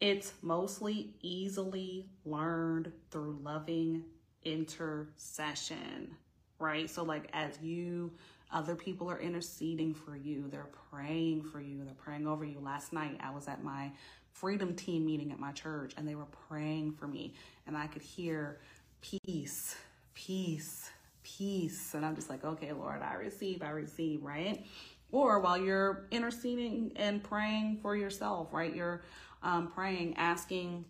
It's 0.00 0.34
mostly 0.42 1.14
easily 1.22 2.08
learned 2.24 2.92
through 3.10 3.40
loving 3.42 4.04
intercession, 4.44 6.10
right? 6.58 6.88
So, 6.88 7.02
like, 7.02 7.28
as 7.32 7.58
you, 7.62 8.12
other 8.52 8.74
people 8.74 9.10
are 9.10 9.20
interceding 9.20 9.94
for 9.94 10.16
you, 10.16 10.48
they're 10.50 10.70
praying 10.90 11.44
for 11.44 11.60
you, 11.60 11.84
they're 11.84 11.94
praying 11.94 12.26
over 12.26 12.44
you. 12.44 12.58
Last 12.60 12.92
night, 12.92 13.18
I 13.22 13.30
was 13.30 13.48
at 13.48 13.62
my 13.62 13.90
freedom 14.32 14.74
team 14.74 15.04
meeting 15.04 15.32
at 15.32 15.38
my 15.38 15.52
church 15.52 15.92
and 15.96 16.06
they 16.06 16.14
were 16.14 16.28
praying 16.48 16.92
for 16.92 17.06
me, 17.06 17.34
and 17.66 17.76
I 17.76 17.86
could 17.86 18.02
hear 18.02 18.58
peace, 19.00 19.76
peace, 20.14 20.90
peace. 21.22 21.94
And 21.94 22.04
I'm 22.04 22.14
just 22.14 22.30
like, 22.30 22.44
okay, 22.44 22.72
Lord, 22.72 23.02
I 23.02 23.14
receive, 23.14 23.62
I 23.62 23.70
receive, 23.70 24.22
right? 24.22 24.64
Or 25.12 25.40
while 25.40 25.58
you're 25.58 26.06
interceding 26.10 26.92
and 26.96 27.22
praying 27.22 27.78
for 27.82 27.96
yourself, 27.96 28.52
right? 28.52 28.74
You're 28.74 29.02
um, 29.42 29.68
praying, 29.68 30.16
asking 30.16 30.84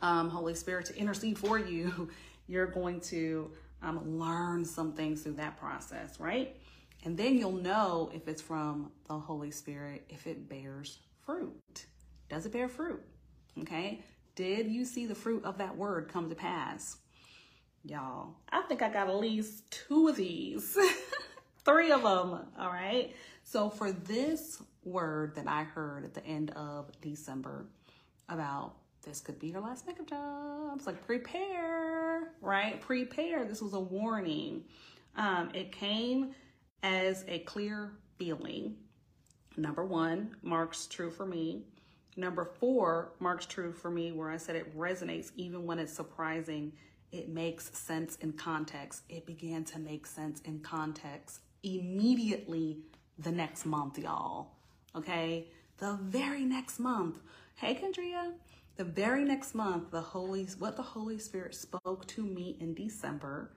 um, 0.00 0.28
Holy 0.28 0.54
Spirit 0.54 0.86
to 0.86 0.96
intercede 0.96 1.38
for 1.38 1.58
you. 1.58 2.08
You're 2.46 2.66
going 2.66 3.00
to 3.00 3.50
um, 3.82 4.18
learn 4.18 4.64
some 4.64 4.92
things 4.92 5.22
through 5.22 5.34
that 5.34 5.58
process, 5.58 6.18
right? 6.18 6.56
And 7.04 7.16
then 7.16 7.36
you'll 7.36 7.52
know 7.52 8.10
if 8.14 8.28
it's 8.28 8.42
from 8.42 8.90
the 9.08 9.18
Holy 9.18 9.50
Spirit, 9.50 10.04
if 10.08 10.26
it 10.26 10.48
bears 10.48 10.98
fruit. 11.24 11.86
Does 12.28 12.46
it 12.46 12.52
bear 12.52 12.68
fruit? 12.68 13.02
Okay. 13.60 14.02
Did 14.34 14.68
you 14.68 14.84
see 14.84 15.06
the 15.06 15.14
fruit 15.14 15.44
of 15.44 15.58
that 15.58 15.76
word 15.76 16.08
come 16.08 16.28
to 16.28 16.34
pass? 16.34 16.96
Y'all, 17.84 18.36
I 18.50 18.62
think 18.62 18.80
I 18.82 18.88
got 18.88 19.08
at 19.08 19.16
least 19.16 19.70
two 19.70 20.08
of 20.08 20.16
these, 20.16 20.76
three 21.64 21.92
of 21.92 22.02
them. 22.02 22.40
All 22.58 22.70
right. 22.70 23.14
So 23.44 23.68
for 23.68 23.92
this 23.92 24.62
word 24.84 25.34
that 25.36 25.46
I 25.46 25.64
heard 25.64 26.04
at 26.04 26.14
the 26.14 26.24
end 26.24 26.50
of 26.52 26.90
December 27.00 27.66
about 28.28 28.74
this 29.02 29.20
could 29.20 29.38
be 29.38 29.48
your 29.48 29.60
last 29.60 29.86
makeup 29.86 30.06
job. 30.06 30.72
It's 30.76 30.86
like 30.86 31.06
prepare, 31.06 32.03
right? 32.40 32.80
Prepare. 32.80 33.44
This 33.44 33.60
was 33.62 33.74
a 33.74 33.80
warning. 33.80 34.64
Um, 35.16 35.50
it 35.54 35.72
came 35.72 36.34
as 36.82 37.24
a 37.28 37.40
clear 37.40 37.92
feeling. 38.18 38.76
Number 39.56 39.84
one, 39.84 40.36
marks 40.42 40.86
true 40.86 41.10
for 41.10 41.26
me. 41.26 41.62
Number 42.16 42.44
four, 42.44 43.12
marks 43.20 43.46
true 43.46 43.72
for 43.72 43.90
me, 43.90 44.12
where 44.12 44.30
I 44.30 44.36
said 44.36 44.56
it 44.56 44.76
resonates 44.76 45.30
even 45.36 45.66
when 45.66 45.78
it's 45.78 45.92
surprising. 45.92 46.72
It 47.12 47.28
makes 47.28 47.76
sense 47.76 48.16
in 48.16 48.32
context. 48.32 49.02
It 49.08 49.26
began 49.26 49.64
to 49.66 49.78
make 49.78 50.06
sense 50.06 50.40
in 50.42 50.60
context 50.60 51.40
immediately 51.62 52.78
the 53.18 53.32
next 53.32 53.64
month, 53.64 53.98
y'all. 53.98 54.48
Okay? 54.94 55.48
The 55.78 55.98
very 56.02 56.44
next 56.44 56.78
month. 56.78 57.16
Hey, 57.56 57.74
Kendria. 57.74 58.32
The 58.76 58.84
very 58.84 59.24
next 59.24 59.54
month, 59.54 59.92
the 59.92 60.00
Holy 60.00 60.48
what 60.58 60.76
the 60.76 60.82
Holy 60.82 61.18
Spirit 61.18 61.54
spoke 61.54 62.06
to 62.08 62.24
me 62.24 62.56
in 62.58 62.74
December 62.74 63.52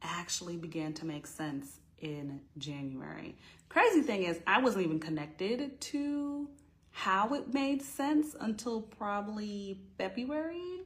actually 0.00 0.56
began 0.56 0.92
to 0.94 1.06
make 1.06 1.26
sense 1.26 1.80
in 1.98 2.40
January. 2.58 3.36
Crazy 3.68 4.02
thing 4.02 4.22
is, 4.22 4.38
I 4.46 4.60
wasn't 4.60 4.84
even 4.84 5.00
connected 5.00 5.80
to 5.80 6.48
how 6.90 7.34
it 7.34 7.52
made 7.52 7.82
sense 7.82 8.36
until 8.38 8.82
probably 8.82 9.80
February 9.98 10.82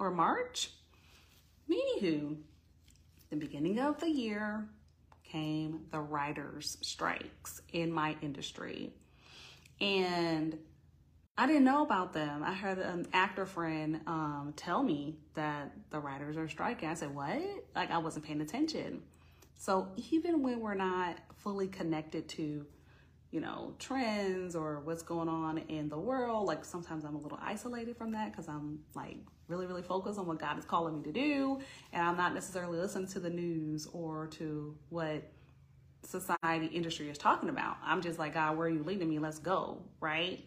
or 0.00 0.10
March. 0.10 0.70
Anywho, 1.70 2.36
the 3.30 3.36
beginning 3.36 3.78
of 3.78 4.00
the 4.00 4.10
year, 4.10 4.66
came 5.22 5.80
the 5.90 6.00
writers' 6.00 6.78
strikes 6.80 7.60
in 7.72 7.92
my 7.92 8.16
industry. 8.22 8.92
And 9.80 10.58
I 11.36 11.46
didn't 11.46 11.64
know 11.64 11.82
about 11.82 12.12
them. 12.12 12.44
I 12.44 12.54
heard 12.54 12.78
an 12.78 13.06
actor 13.12 13.44
friend 13.44 14.00
um, 14.06 14.52
tell 14.56 14.82
me 14.82 15.16
that 15.34 15.72
the 15.90 15.98
writers 15.98 16.36
are 16.36 16.48
striking. 16.48 16.88
I 16.88 16.94
said, 16.94 17.14
What? 17.14 17.42
Like, 17.74 17.90
I 17.90 17.98
wasn't 17.98 18.24
paying 18.24 18.40
attention. 18.40 19.02
So, 19.58 19.88
even 19.96 20.42
when 20.42 20.60
we're 20.60 20.74
not 20.74 21.16
fully 21.38 21.66
connected 21.66 22.28
to, 22.30 22.64
you 23.32 23.40
know, 23.40 23.74
trends 23.80 24.54
or 24.54 24.80
what's 24.80 25.02
going 25.02 25.28
on 25.28 25.58
in 25.58 25.88
the 25.88 25.98
world, 25.98 26.46
like 26.46 26.64
sometimes 26.64 27.04
I'm 27.04 27.16
a 27.16 27.18
little 27.18 27.40
isolated 27.42 27.96
from 27.96 28.12
that 28.12 28.30
because 28.30 28.46
I'm 28.46 28.78
like 28.94 29.16
really, 29.48 29.66
really 29.66 29.82
focused 29.82 30.20
on 30.20 30.26
what 30.26 30.38
God 30.38 30.56
is 30.56 30.64
calling 30.64 30.96
me 30.98 31.02
to 31.02 31.12
do. 31.12 31.58
And 31.92 32.02
I'm 32.02 32.16
not 32.16 32.32
necessarily 32.32 32.78
listening 32.78 33.08
to 33.08 33.18
the 33.18 33.30
news 33.30 33.88
or 33.92 34.28
to 34.28 34.76
what 34.88 35.32
society 36.02 36.66
industry 36.66 37.10
is 37.10 37.18
talking 37.18 37.48
about. 37.48 37.76
I'm 37.82 38.02
just 38.02 38.20
like, 38.20 38.34
God, 38.34 38.56
where 38.56 38.68
are 38.68 38.70
you 38.70 38.84
leading 38.84 39.08
me? 39.08 39.18
Let's 39.18 39.40
go. 39.40 39.82
Right. 40.00 40.44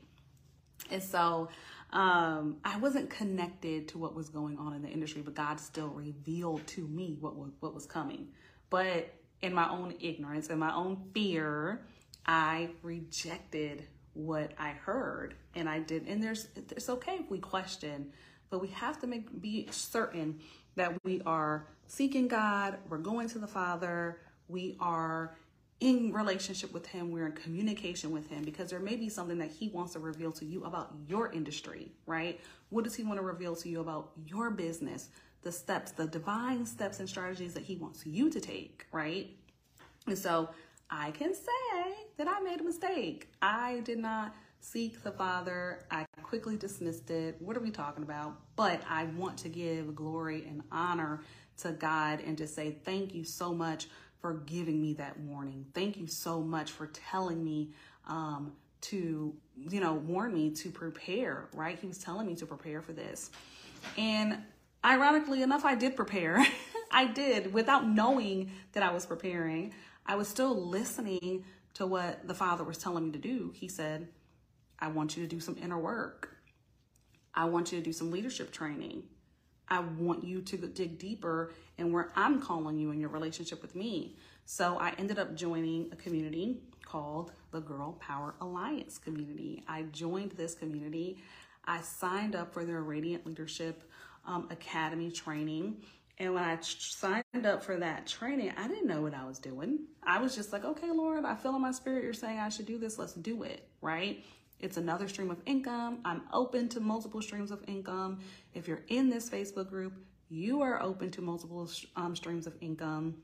And 0.91 1.01
so 1.01 1.49
um, 1.91 2.57
I 2.63 2.77
wasn't 2.79 3.09
connected 3.09 3.87
to 3.89 3.97
what 3.97 4.15
was 4.15 4.29
going 4.29 4.57
on 4.57 4.73
in 4.73 4.81
the 4.81 4.89
industry, 4.89 5.21
but 5.21 5.35
God 5.35 5.59
still 5.59 5.89
revealed 5.89 6.65
to 6.67 6.87
me 6.87 7.17
what 7.19 7.35
was, 7.35 7.51
what 7.59 7.73
was 7.73 7.85
coming. 7.85 8.27
But 8.69 9.13
in 9.41 9.53
my 9.53 9.69
own 9.69 9.93
ignorance 9.99 10.49
and 10.49 10.59
my 10.59 10.73
own 10.73 10.97
fear, 11.13 11.81
I 12.25 12.69
rejected 12.81 13.87
what 14.13 14.51
I 14.57 14.69
heard 14.71 15.35
and 15.55 15.69
I 15.69 15.79
did. 15.79 16.07
And 16.07 16.21
there's, 16.21 16.47
it's 16.55 16.89
okay 16.89 17.17
if 17.19 17.29
we 17.29 17.39
question 17.39 18.11
but 18.49 18.61
we 18.61 18.69
have 18.69 18.99
to 19.01 19.07
make 19.07 19.41
be 19.41 19.67
certain 19.71 20.39
that 20.75 20.93
we 21.03 21.21
are 21.25 21.67
seeking 21.87 22.27
God, 22.27 22.77
we're 22.89 22.97
going 22.97 23.29
to 23.29 23.39
the 23.39 23.47
Father, 23.47 24.19
we 24.47 24.77
are 24.79 25.35
in 25.79 26.11
relationship 26.11 26.73
with 26.73 26.87
him, 26.87 27.11
we're 27.11 27.27
in 27.27 27.33
communication 27.33 28.11
with 28.11 28.27
him 28.27 28.43
because 28.43 28.69
there 28.69 28.79
may 28.79 28.95
be 28.95 29.09
something 29.09 29.37
that 29.37 29.51
he 29.51 29.69
wants 29.69 29.93
to 29.93 29.99
reveal 29.99 30.31
to 30.33 30.45
you 30.45 30.63
about 30.63 30.93
your 31.07 31.31
industry, 31.31 31.91
right? 32.07 32.39
What 32.69 32.83
does 32.83 32.95
he 32.95 33.03
want 33.03 33.19
to 33.19 33.23
reveal 33.23 33.55
to 33.57 33.69
you 33.69 33.81
about 33.81 34.11
your 34.25 34.49
business? 34.49 35.09
The 35.43 35.51
steps, 35.51 35.91
the 35.91 36.07
divine 36.07 36.65
steps 36.65 36.99
and 36.99 37.07
strategies 37.07 37.53
that 37.53 37.63
he 37.63 37.75
wants 37.75 38.05
you 38.05 38.29
to 38.31 38.39
take, 38.39 38.87
right? 38.91 39.29
And 40.07 40.17
so 40.17 40.49
I 40.89 41.11
can 41.11 41.35
say 41.35 41.93
that 42.17 42.27
I 42.27 42.39
made 42.39 42.59
a 42.59 42.63
mistake. 42.63 43.29
I 43.41 43.81
did 43.81 43.99
not 43.99 44.35
seek 44.59 45.03
the 45.03 45.11
Father. 45.11 45.85
I 45.91 46.05
quickly 46.23 46.57
dismissed 46.57 47.11
it. 47.11 47.35
What 47.39 47.55
are 47.55 47.61
we 47.61 47.71
talking 47.71 48.03
about? 48.03 48.39
But 48.55 48.81
I 48.89 49.05
want 49.05 49.37
to 49.39 49.49
give 49.49 49.95
glory 49.95 50.45
and 50.47 50.63
honor 50.71 51.21
to 51.57 51.71
God 51.71 52.21
and 52.25 52.37
to 52.37 52.47
say 52.47 52.77
thank 52.83 53.13
you 53.13 53.23
so 53.23 53.53
much 53.53 53.87
for 54.21 54.33
giving 54.33 54.81
me 54.81 54.93
that 54.93 55.19
warning. 55.19 55.65
Thank 55.73 55.97
you 55.97 56.07
so 56.07 56.41
much 56.41 56.71
for 56.71 56.87
telling 56.87 57.43
me 57.43 57.69
um, 58.07 58.53
to, 58.81 59.33
you 59.57 59.79
know, 59.79 59.93
warn 59.93 60.33
me 60.33 60.51
to 60.51 60.69
prepare, 60.69 61.49
right? 61.53 61.77
He 61.79 61.87
was 61.87 61.97
telling 61.97 62.27
me 62.27 62.35
to 62.35 62.45
prepare 62.45 62.81
for 62.81 62.93
this. 62.93 63.29
And 63.97 64.37
ironically 64.83 65.41
enough, 65.41 65.65
I 65.65 65.75
did 65.75 65.95
prepare. 65.95 66.45
I 66.91 67.05
did 67.05 67.53
without 67.53 67.87
knowing 67.87 68.51
that 68.73 68.83
I 68.83 68.91
was 68.91 69.05
preparing. 69.05 69.73
I 70.05 70.15
was 70.15 70.27
still 70.27 70.55
listening 70.67 71.43
to 71.75 71.85
what 71.85 72.27
the 72.27 72.33
Father 72.33 72.63
was 72.63 72.77
telling 72.77 73.05
me 73.05 73.11
to 73.11 73.19
do. 73.19 73.51
He 73.53 73.67
said, 73.67 74.07
I 74.79 74.87
want 74.87 75.17
you 75.17 75.23
to 75.23 75.29
do 75.29 75.39
some 75.39 75.57
inner 75.61 75.77
work. 75.77 76.37
I 77.33 77.45
want 77.45 77.71
you 77.71 77.77
to 77.77 77.83
do 77.83 77.93
some 77.93 78.09
leadership 78.09 78.51
training. 78.51 79.03
I 79.69 79.79
want 79.79 80.23
you 80.23 80.41
to 80.41 80.57
dig 80.57 80.97
deeper 80.97 81.53
in 81.77 81.91
where 81.91 82.11
I'm 82.15 82.41
calling 82.41 82.77
you 82.77 82.91
in 82.91 82.99
your 82.99 83.09
relationship 83.09 83.61
with 83.61 83.75
me. 83.75 84.15
So 84.45 84.77
I 84.79 84.93
ended 84.97 85.19
up 85.19 85.35
joining 85.35 85.89
a 85.91 85.95
community 85.95 86.61
called 86.85 87.33
the 87.51 87.59
Girl 87.59 87.93
Power 87.99 88.35
Alliance 88.39 88.97
community. 88.97 89.63
I 89.67 89.83
joined 89.83 90.31
this 90.31 90.55
community. 90.55 91.17
I 91.65 91.81
signed 91.81 92.35
up 92.35 92.53
for 92.53 92.63
their 92.63 92.81
Radiant 92.81 93.25
Leadership 93.25 93.83
um, 94.25 94.47
Academy 94.49 95.11
training. 95.11 95.77
And 96.19 96.33
when 96.33 96.43
I 96.43 96.57
signed 96.61 97.45
up 97.45 97.63
for 97.63 97.77
that 97.77 98.07
training, 98.07 98.53
I 98.57 98.67
didn't 98.67 98.87
know 98.87 99.01
what 99.01 99.13
I 99.13 99.25
was 99.25 99.37
doing. 99.37 99.79
I 100.01 100.19
was 100.19 100.35
just 100.35 100.51
like, 100.51 100.65
okay, 100.65 100.89
Lord, 100.89 101.25
I 101.25 101.35
feel 101.35 101.55
in 101.55 101.61
my 101.61 101.71
spirit 101.71 102.03
you're 102.03 102.13
saying 102.13 102.39
I 102.39 102.49
should 102.49 102.65
do 102.65 102.79
this. 102.79 102.97
Let's 102.97 103.13
do 103.13 103.43
it, 103.43 103.67
right? 103.81 104.23
It's 104.59 104.77
another 104.77 105.07
stream 105.07 105.29
of 105.29 105.41
income. 105.45 105.99
I'm 106.03 106.23
open 106.33 106.67
to 106.69 106.79
multiple 106.79 107.21
streams 107.21 107.51
of 107.51 107.63
income. 107.67 108.19
If 108.53 108.67
you're 108.67 108.83
in 108.87 109.09
this 109.09 109.29
Facebook 109.29 109.69
group, 109.69 109.93
you 110.29 110.61
are 110.61 110.81
open 110.81 111.09
to 111.11 111.21
multiple 111.21 111.69
um, 111.95 112.15
streams 112.15 112.47
of 112.47 112.55
income, 112.59 113.15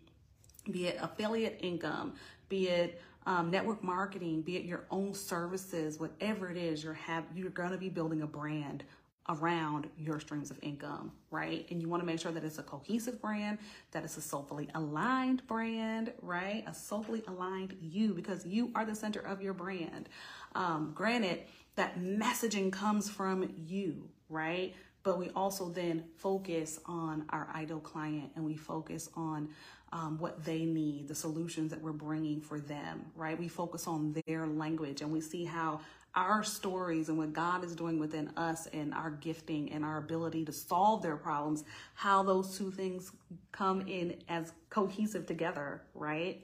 be 0.72 0.88
it 0.88 0.98
affiliate 1.02 1.60
income, 1.62 2.14
be 2.50 2.70
it 2.70 3.02
um, 3.26 3.50
network 3.52 3.84
marketing, 3.84 4.42
be 4.42 4.58
it 4.58 4.64
your 4.64 4.86
own 4.92 5.14
services, 5.14 6.00
whatever 6.00 6.50
it 6.50 6.58
is, 6.58 6.84
you're 6.84 6.94
have 6.94 7.26
you're 7.36 7.50
going 7.50 7.72
to 7.72 7.78
be 7.78 7.90
building 7.90 8.22
a 8.22 8.28
brand 8.28 8.84
around 9.30 9.90
your 9.98 10.20
streams 10.20 10.52
of 10.52 10.60
income, 10.62 11.12
right? 11.32 11.66
And 11.72 11.82
you 11.82 11.88
want 11.88 12.02
to 12.02 12.06
make 12.06 12.20
sure 12.20 12.32
that 12.34 12.44
it's 12.44 12.60
a 12.60 12.64
cohesive 12.64 13.22
brand, 13.22 13.58
that 13.92 14.04
it's 14.04 14.18
a 14.18 14.22
soulfully 14.22 14.68
aligned 14.76 15.48
brand, 15.48 16.12
right? 16.22 16.64
A 16.68 16.74
soulfully 16.74 17.24
aligned 17.28 17.78
you 17.82 18.14
because 18.14 18.46
you 18.46 18.72
are 18.76 18.84
the 18.84 18.96
center 18.96 19.22
of 19.22 19.42
your 19.42 19.54
brand. 19.54 20.10
Um, 20.56 20.92
granted, 20.94 21.42
that 21.76 22.00
messaging 22.00 22.72
comes 22.72 23.10
from 23.10 23.54
you, 23.66 24.10
right? 24.30 24.74
But 25.04 25.20
we 25.20 25.30
also 25.32 25.70
then 25.70 26.06
focus 26.18 26.80
on 26.86 27.26
our 27.30 27.50
ideal 27.54 27.80
client 27.80 28.32
and 28.36 28.46
we 28.46 28.56
focus 28.56 29.10
on 29.16 29.50
um, 29.92 30.18
what 30.18 30.44
they 30.44 30.66
need, 30.66 31.08
the 31.08 31.16
solutions 31.16 31.70
that 31.72 31.82
we're 31.82 31.92
bringing 31.92 32.42
for 32.42 32.60
them, 32.60 33.06
right? 33.16 33.38
We 33.38 33.48
focus 33.48 33.88
on 33.88 34.16
their 34.26 34.48
language 34.48 35.02
and 35.02 35.12
we 35.12 35.22
see 35.22 35.46
how 35.46 35.82
our 36.16 36.44
stories 36.44 37.10
and 37.10 37.18
what 37.18 37.34
God 37.34 37.64
is 37.64 37.76
doing 37.76 38.00
within 38.00 38.32
us 38.38 38.68
and 38.68 38.94
our 38.94 39.12
gifting 39.12 39.72
and 39.72 39.84
our 39.84 39.98
ability 39.98 40.46
to 40.46 40.54
solve 40.54 41.02
their 41.02 41.18
problems, 41.18 41.64
how 41.96 42.24
those 42.24 42.58
two 42.58 42.72
things 42.72 43.12
come 43.52 43.82
in 43.82 44.16
as 44.30 44.54
cohesive 44.70 45.26
together, 45.26 45.82
right? 45.96 46.42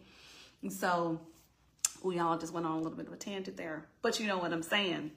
And 0.61 0.73
so 0.73 1.21
we 2.03 2.19
all 2.19 2.37
just 2.37 2.53
went 2.53 2.65
on 2.65 2.73
a 2.73 2.77
little 2.77 2.97
bit 2.97 3.07
of 3.07 3.13
a 3.13 3.17
tangent 3.17 3.57
there, 3.57 3.87
but 4.01 4.19
you 4.19 4.27
know 4.27 4.37
what 4.37 4.53
I'm 4.53 4.63
saying. 4.63 5.11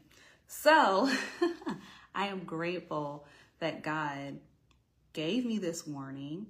So 0.47 1.11
I 2.15 2.27
am 2.27 2.45
grateful 2.45 3.27
that 3.61 3.83
God 3.83 4.39
gave 5.13 5.45
me 5.45 5.59
this 5.59 5.87
warning, 5.87 6.47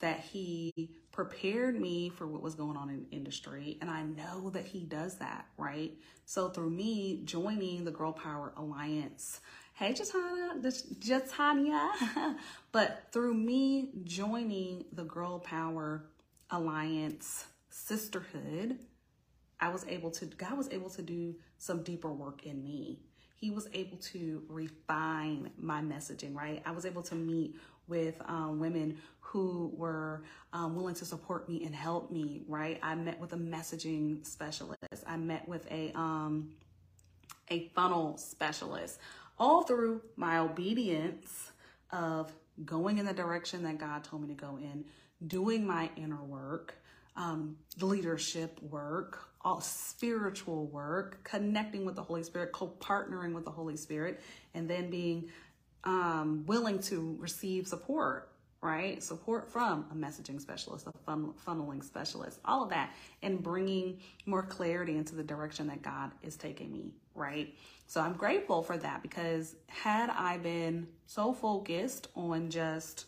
that 0.00 0.20
He 0.20 0.90
prepared 1.12 1.80
me 1.80 2.08
for 2.08 2.26
what 2.26 2.42
was 2.42 2.54
going 2.54 2.76
on 2.76 2.90
in 2.90 3.06
industry. 3.10 3.78
And 3.80 3.90
I 3.90 4.02
know 4.02 4.50
that 4.50 4.66
He 4.66 4.80
does 4.80 5.16
that, 5.18 5.46
right? 5.56 5.92
So 6.26 6.48
through 6.48 6.70
me 6.70 7.20
joining 7.24 7.84
the 7.84 7.90
Girl 7.90 8.12
Power 8.12 8.52
Alliance, 8.56 9.40
hey, 9.74 9.92
Jatana, 9.92 10.60
Jatania, 10.98 12.36
but 12.72 13.08
through 13.12 13.34
me 13.34 13.90
joining 14.04 14.84
the 14.92 15.04
Girl 15.04 15.38
Power 15.38 16.04
Alliance 16.50 17.46
sisterhood, 17.68 18.78
I 19.64 19.68
was 19.68 19.84
able 19.88 20.10
to, 20.12 20.26
God 20.26 20.56
was 20.56 20.68
able 20.70 20.90
to 20.90 21.02
do 21.02 21.34
some 21.58 21.82
deeper 21.82 22.12
work 22.12 22.44
in 22.44 22.62
me 22.62 23.00
he 23.44 23.50
was 23.50 23.68
able 23.74 23.98
to 23.98 24.42
refine 24.48 25.50
my 25.58 25.82
messaging, 25.82 26.34
right? 26.34 26.62
I 26.64 26.70
was 26.70 26.86
able 26.86 27.02
to 27.02 27.14
meet 27.14 27.56
with 27.86 28.20
um, 28.24 28.58
women 28.58 28.96
who 29.20 29.70
were 29.76 30.22
um, 30.54 30.74
willing 30.74 30.94
to 30.94 31.04
support 31.04 31.46
me 31.46 31.62
and 31.66 31.74
help 31.74 32.10
me, 32.10 32.42
right? 32.48 32.78
I 32.82 32.94
met 32.94 33.20
with 33.20 33.34
a 33.34 33.36
messaging 33.36 34.26
specialist. 34.26 35.04
I 35.06 35.18
met 35.18 35.46
with 35.46 35.70
a 35.70 35.92
um, 35.94 36.52
a 37.50 37.68
funnel 37.74 38.16
specialist. 38.16 38.98
All 39.38 39.64
through 39.64 40.00
my 40.16 40.38
obedience 40.38 41.50
of 41.90 42.32
going 42.64 42.96
in 42.96 43.04
the 43.04 43.12
direction 43.12 43.62
that 43.64 43.76
God 43.76 44.04
told 44.04 44.22
me 44.22 44.28
to 44.28 44.34
go 44.34 44.56
in, 44.56 44.86
doing 45.26 45.66
my 45.66 45.90
inner 45.96 46.22
work, 46.22 46.76
um, 47.16 47.56
leadership 47.80 48.60
work, 48.62 49.28
all 49.44 49.60
spiritual 49.60 50.66
work, 50.66 51.22
connecting 51.24 51.84
with 51.84 51.96
the 51.96 52.02
Holy 52.02 52.22
Spirit, 52.22 52.52
co-partnering 52.52 53.34
with 53.34 53.44
the 53.44 53.50
Holy 53.50 53.76
Spirit, 53.76 54.20
and 54.54 54.68
then 54.68 54.90
being 54.90 55.30
um, 55.84 56.44
willing 56.46 56.78
to 56.80 57.16
receive 57.20 57.68
support, 57.68 58.30
right? 58.62 59.02
Support 59.02 59.50
from 59.52 59.86
a 59.92 59.94
messaging 59.94 60.40
specialist, 60.40 60.86
a 60.86 60.92
fun- 61.04 61.34
funneling 61.46 61.84
specialist, 61.84 62.40
all 62.44 62.62
of 62.62 62.70
that, 62.70 62.94
and 63.22 63.42
bringing 63.42 63.98
more 64.26 64.42
clarity 64.42 64.96
into 64.96 65.14
the 65.14 65.22
direction 65.22 65.66
that 65.68 65.82
God 65.82 66.10
is 66.22 66.36
taking 66.36 66.72
me, 66.72 66.94
right? 67.14 67.54
So 67.86 68.00
I'm 68.00 68.14
grateful 68.14 68.62
for 68.62 68.78
that 68.78 69.02
because 69.02 69.56
had 69.68 70.08
I 70.10 70.38
been 70.38 70.88
so 71.06 71.34
focused 71.34 72.08
on 72.16 72.48
just, 72.50 73.04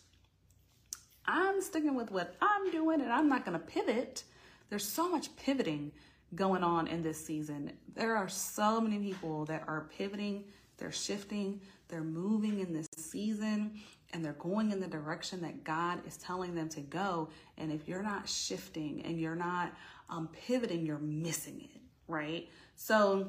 I'm 1.26 1.60
sticking 1.60 1.94
with 1.94 2.10
what 2.10 2.34
I'm 2.40 2.70
doing 2.70 3.00
and 3.00 3.12
I'm 3.12 3.28
not 3.28 3.44
going 3.44 3.58
to 3.58 3.64
pivot, 3.64 4.24
there's 4.70 4.86
so 4.86 5.08
much 5.08 5.34
pivoting 5.36 5.92
going 6.34 6.62
on 6.62 6.86
in 6.88 7.02
this 7.02 7.24
season. 7.24 7.72
There 7.94 8.16
are 8.16 8.28
so 8.28 8.80
many 8.80 8.98
people 8.98 9.44
that 9.46 9.64
are 9.66 9.88
pivoting, 9.96 10.44
they're 10.78 10.92
shifting, 10.92 11.60
they're 11.88 12.02
moving 12.02 12.60
in 12.60 12.72
this 12.72 12.88
season, 12.96 13.80
and 14.12 14.24
they're 14.24 14.32
going 14.34 14.72
in 14.72 14.80
the 14.80 14.86
direction 14.86 15.40
that 15.42 15.64
God 15.64 16.00
is 16.06 16.16
telling 16.16 16.54
them 16.54 16.68
to 16.70 16.80
go. 16.80 17.28
And 17.58 17.72
if 17.72 17.88
you're 17.88 18.02
not 18.02 18.28
shifting 18.28 19.02
and 19.04 19.20
you're 19.20 19.36
not 19.36 19.72
um, 20.10 20.28
pivoting, 20.46 20.84
you're 20.84 20.98
missing 20.98 21.60
it, 21.62 21.80
right? 22.08 22.48
So, 22.74 23.28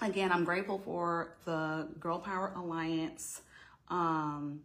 again, 0.00 0.32
I'm 0.32 0.44
grateful 0.44 0.78
for 0.78 1.36
the 1.44 1.88
Girl 2.00 2.18
Power 2.18 2.52
Alliance. 2.56 3.42
Um, 3.88 4.60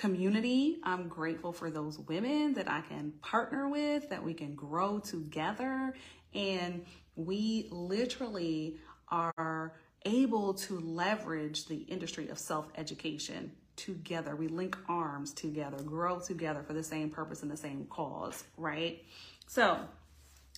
community. 0.00 0.78
I'm 0.82 1.08
grateful 1.08 1.52
for 1.52 1.70
those 1.70 1.98
women 1.98 2.54
that 2.54 2.70
I 2.70 2.80
can 2.80 3.12
partner 3.20 3.68
with, 3.68 4.08
that 4.08 4.24
we 4.24 4.32
can 4.32 4.54
grow 4.54 4.98
together 4.98 5.92
and 6.34 6.86
we 7.16 7.68
literally 7.70 8.78
are 9.08 9.74
able 10.06 10.54
to 10.54 10.80
leverage 10.80 11.66
the 11.66 11.76
industry 11.76 12.30
of 12.30 12.38
self 12.38 12.66
education 12.76 13.52
together. 13.76 14.34
We 14.34 14.48
link 14.48 14.74
arms 14.88 15.34
together, 15.34 15.76
grow 15.82 16.18
together 16.18 16.62
for 16.62 16.72
the 16.72 16.82
same 16.82 17.10
purpose 17.10 17.42
and 17.42 17.50
the 17.50 17.56
same 17.58 17.84
cause, 17.90 18.44
right? 18.56 19.04
So 19.48 19.78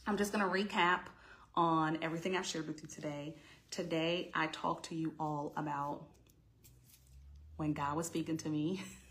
I'm 0.06 0.16
just 0.16 0.32
going 0.32 0.44
to 0.44 0.50
recap 0.50 1.00
on 1.56 1.98
everything 2.00 2.36
I've 2.36 2.46
shared 2.46 2.68
with 2.68 2.80
you 2.80 2.88
today. 2.88 3.34
Today, 3.72 4.30
I 4.34 4.46
talked 4.48 4.86
to 4.86 4.94
you 4.94 5.14
all 5.18 5.52
about 5.56 6.04
when 7.56 7.72
God 7.72 7.96
was 7.96 8.06
speaking 8.06 8.36
to 8.38 8.48
me 8.48 8.82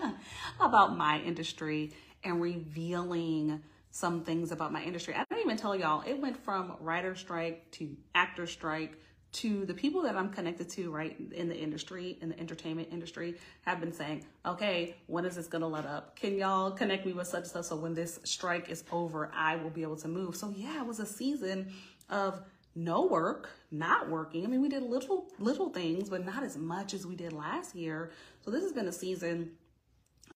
about 0.60 0.96
my 0.96 1.20
industry 1.20 1.92
and 2.24 2.40
revealing 2.40 3.62
some 3.90 4.22
things 4.22 4.52
about 4.52 4.72
my 4.72 4.82
industry. 4.82 5.14
I 5.14 5.24
didn't 5.30 5.44
even 5.44 5.56
tell 5.56 5.74
y'all, 5.74 6.02
it 6.06 6.20
went 6.20 6.36
from 6.36 6.76
writer 6.80 7.14
strike 7.14 7.70
to 7.72 7.96
actor 8.14 8.46
strike 8.46 8.98
to 9.32 9.66
the 9.66 9.74
people 9.74 10.02
that 10.02 10.16
I'm 10.16 10.30
connected 10.30 10.68
to, 10.70 10.90
right, 10.90 11.16
in 11.32 11.48
the 11.48 11.56
industry, 11.56 12.18
in 12.20 12.30
the 12.30 12.40
entertainment 12.40 12.88
industry, 12.90 13.36
have 13.62 13.80
been 13.80 13.92
saying, 13.92 14.24
okay, 14.46 14.96
when 15.06 15.24
is 15.24 15.36
this 15.36 15.46
gonna 15.46 15.68
let 15.68 15.84
up? 15.84 16.16
Can 16.16 16.38
y'all 16.38 16.70
connect 16.70 17.04
me 17.04 17.12
with 17.12 17.26
such 17.26 17.42
and 17.42 17.50
such 17.50 17.66
so 17.66 17.76
when 17.76 17.94
this 17.94 18.18
strike 18.24 18.70
is 18.70 18.84
over, 18.92 19.30
I 19.34 19.56
will 19.56 19.70
be 19.70 19.82
able 19.82 19.96
to 19.96 20.08
move? 20.08 20.36
So 20.36 20.52
yeah, 20.56 20.80
it 20.80 20.86
was 20.86 21.00
a 21.00 21.06
season 21.06 21.72
of 22.08 22.40
no 22.74 23.06
work, 23.06 23.50
not 23.70 24.08
working. 24.08 24.44
I 24.44 24.48
mean, 24.48 24.60
we 24.60 24.68
did 24.68 24.82
little 24.82 25.26
little 25.38 25.70
things, 25.70 26.08
but 26.08 26.24
not 26.24 26.42
as 26.42 26.56
much 26.56 26.94
as 26.94 27.06
we 27.06 27.16
did 27.16 27.32
last 27.32 27.74
year. 27.74 28.12
So 28.44 28.50
this 28.50 28.62
has 28.62 28.72
been 28.72 28.88
a 28.88 28.92
season 28.92 29.52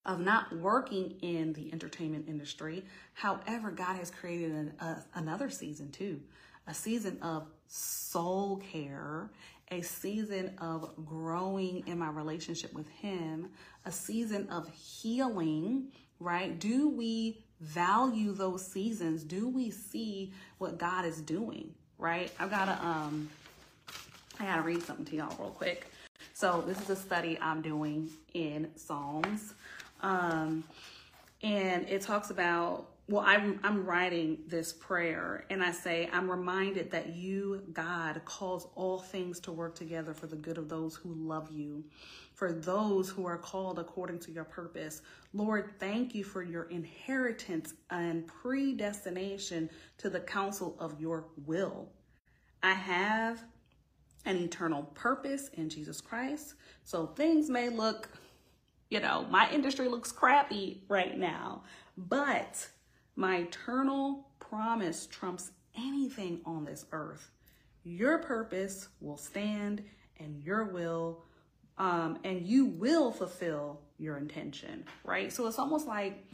of 0.07 0.20
not 0.20 0.55
working 0.57 1.14
in 1.22 1.53
the 1.53 1.72
entertainment 1.72 2.26
industry. 2.29 2.85
However, 3.14 3.70
God 3.70 3.96
has 3.96 4.11
created 4.11 4.53
an, 4.53 4.72
a, 4.81 4.96
another 5.14 5.50
season 5.50 5.90
too, 5.90 6.20
a 6.66 6.74
season 6.74 7.18
of 7.22 7.46
soul 7.66 8.62
care, 8.72 9.31
a 9.70 9.83
season 9.83 10.57
of 10.59 10.92
growing 11.05 11.87
in 11.87 11.98
my 11.98 12.09
relationship 12.11 12.72
with 12.72 12.88
Him, 12.88 13.50
a 13.85 13.92
season 13.92 14.48
of 14.50 14.68
healing, 14.70 15.88
right? 16.18 16.59
Do 16.59 16.88
we 16.88 17.44
value 17.61 18.33
those 18.33 18.66
seasons? 18.66 19.22
Do 19.22 19.48
we 19.48 19.70
see 19.70 20.33
what 20.59 20.79
God 20.79 21.05
is 21.05 21.20
doing, 21.20 21.74
right? 21.98 22.33
I've 22.38 22.50
got 22.50 22.64
to, 22.64 22.87
um, 22.87 23.29
I 24.38 24.46
got 24.46 24.57
to 24.57 24.62
read 24.62 24.83
something 24.83 25.05
to 25.07 25.16
y'all 25.16 25.37
real 25.38 25.50
quick. 25.50 25.87
So 26.33 26.64
this 26.66 26.81
is 26.81 26.90
a 26.90 26.96
study 26.96 27.38
I'm 27.40 27.61
doing 27.61 28.09
in 28.33 28.70
Psalms. 28.76 29.55
Um, 30.02 30.64
and 31.42 31.88
it 31.88 32.02
talks 32.02 32.30
about, 32.30 32.88
well, 33.08 33.24
I'm, 33.26 33.58
I'm 33.64 33.84
writing 33.84 34.38
this 34.46 34.72
prayer 34.72 35.44
and 35.50 35.62
I 35.62 35.72
say, 35.72 36.08
I'm 36.12 36.30
reminded 36.30 36.90
that 36.92 37.14
you, 37.16 37.62
God, 37.72 38.20
calls 38.24 38.68
all 38.74 38.98
things 39.00 39.40
to 39.40 39.52
work 39.52 39.74
together 39.74 40.14
for 40.14 40.26
the 40.26 40.36
good 40.36 40.58
of 40.58 40.68
those 40.68 40.94
who 40.94 41.12
love 41.14 41.50
you, 41.50 41.84
for 42.34 42.52
those 42.52 43.08
who 43.08 43.26
are 43.26 43.38
called 43.38 43.78
according 43.78 44.20
to 44.20 44.30
your 44.30 44.44
purpose. 44.44 45.02
Lord, 45.32 45.72
thank 45.80 46.14
you 46.14 46.22
for 46.22 46.42
your 46.42 46.64
inheritance 46.64 47.74
and 47.90 48.26
predestination 48.28 49.70
to 49.98 50.08
the 50.08 50.20
counsel 50.20 50.76
of 50.78 51.00
your 51.00 51.24
will. 51.46 51.88
I 52.62 52.74
have 52.74 53.42
an 54.24 54.36
eternal 54.36 54.82
purpose 54.94 55.48
in 55.54 55.68
Jesus 55.68 56.00
Christ. 56.00 56.54
So 56.84 57.06
things 57.06 57.48
may 57.48 57.70
look 57.70 58.08
you 58.90 59.00
know, 59.00 59.24
my 59.31 59.48
industry 59.50 59.88
looks 59.88 60.12
crappy 60.12 60.83
right 60.88 61.16
now, 61.16 61.62
but 61.96 62.68
my 63.16 63.38
eternal 63.38 64.29
promise 64.40 65.07
trumps 65.07 65.53
anything 65.76 66.40
on 66.44 66.64
this 66.64 66.85
earth. 66.92 67.31
Your 67.85 68.18
purpose 68.18 68.88
will 69.00 69.16
stand 69.16 69.83
and 70.18 70.42
your 70.42 70.64
will, 70.64 71.22
um, 71.79 72.18
and 72.24 72.42
you 72.42 72.66
will 72.66 73.11
fulfill 73.12 73.81
your 73.96 74.18
intention, 74.18 74.85
right? 75.05 75.33
So 75.33 75.46
it's 75.46 75.59
almost 75.59 75.87
like, 75.87 76.26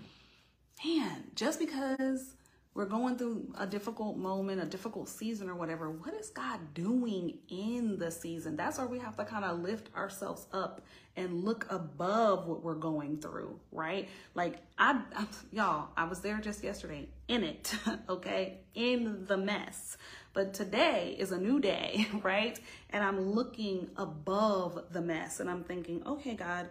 man, 0.84 1.24
just 1.34 1.60
because 1.60 2.35
we're 2.76 2.84
going 2.84 3.16
through 3.16 3.50
a 3.58 3.66
difficult 3.66 4.18
moment, 4.18 4.62
a 4.62 4.66
difficult 4.66 5.08
season 5.08 5.48
or 5.48 5.54
whatever, 5.54 5.90
what 5.90 6.12
is 6.12 6.28
God 6.28 6.74
doing 6.74 7.38
in 7.48 7.98
the 7.98 8.10
season? 8.10 8.54
That's 8.54 8.76
where 8.76 8.86
we 8.86 8.98
have 8.98 9.16
to 9.16 9.24
kind 9.24 9.46
of 9.46 9.60
lift 9.60 9.88
ourselves 9.96 10.46
up 10.52 10.82
and 11.16 11.42
look 11.42 11.66
above 11.70 12.46
what 12.46 12.62
we're 12.62 12.74
going 12.74 13.16
through, 13.16 13.58
right? 13.72 14.10
Like 14.34 14.58
I, 14.76 15.00
I 15.16 15.26
y'all, 15.52 15.88
I 15.96 16.04
was 16.04 16.20
there 16.20 16.38
just 16.38 16.62
yesterday 16.62 17.08
in 17.28 17.44
it, 17.44 17.74
okay? 18.10 18.58
In 18.74 19.24
the 19.26 19.38
mess. 19.38 19.96
But 20.34 20.52
today 20.52 21.16
is 21.18 21.32
a 21.32 21.38
new 21.38 21.60
day, 21.60 22.06
right? 22.22 22.60
And 22.90 23.02
I'm 23.02 23.30
looking 23.30 23.88
above 23.96 24.92
the 24.92 25.00
mess 25.00 25.40
and 25.40 25.48
I'm 25.48 25.64
thinking, 25.64 26.02
okay, 26.06 26.34
God, 26.34 26.68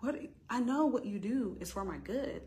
what 0.00 0.18
I 0.48 0.60
know 0.60 0.86
what 0.86 1.04
you 1.04 1.18
do 1.18 1.58
is 1.60 1.70
for 1.70 1.84
my 1.84 1.98
good. 1.98 2.40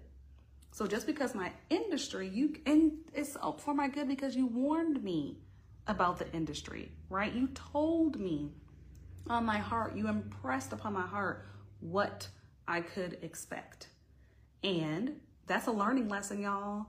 So 0.79 0.87
just 0.87 1.05
because 1.05 1.35
my 1.35 1.51
industry, 1.69 2.29
you 2.29 2.55
and 2.65 2.93
it's 3.13 3.35
oh, 3.43 3.51
for 3.51 3.73
my 3.73 3.89
good 3.89 4.07
because 4.07 4.33
you 4.33 4.45
warned 4.45 5.03
me, 5.03 5.35
about 5.87 6.19
the 6.19 6.31
industry, 6.31 6.89
right? 7.09 7.33
You 7.33 7.49
told 7.49 8.17
me 8.17 8.53
on 9.27 9.43
my 9.43 9.57
heart, 9.57 9.93
you 9.93 10.07
impressed 10.07 10.71
upon 10.71 10.93
my 10.93 11.05
heart 11.05 11.45
what 11.81 12.29
I 12.65 12.79
could 12.79 13.17
expect. 13.23 13.89
And 14.63 15.19
that's 15.47 15.67
a 15.67 15.71
learning 15.73 16.07
lesson, 16.07 16.39
y'all. 16.39 16.85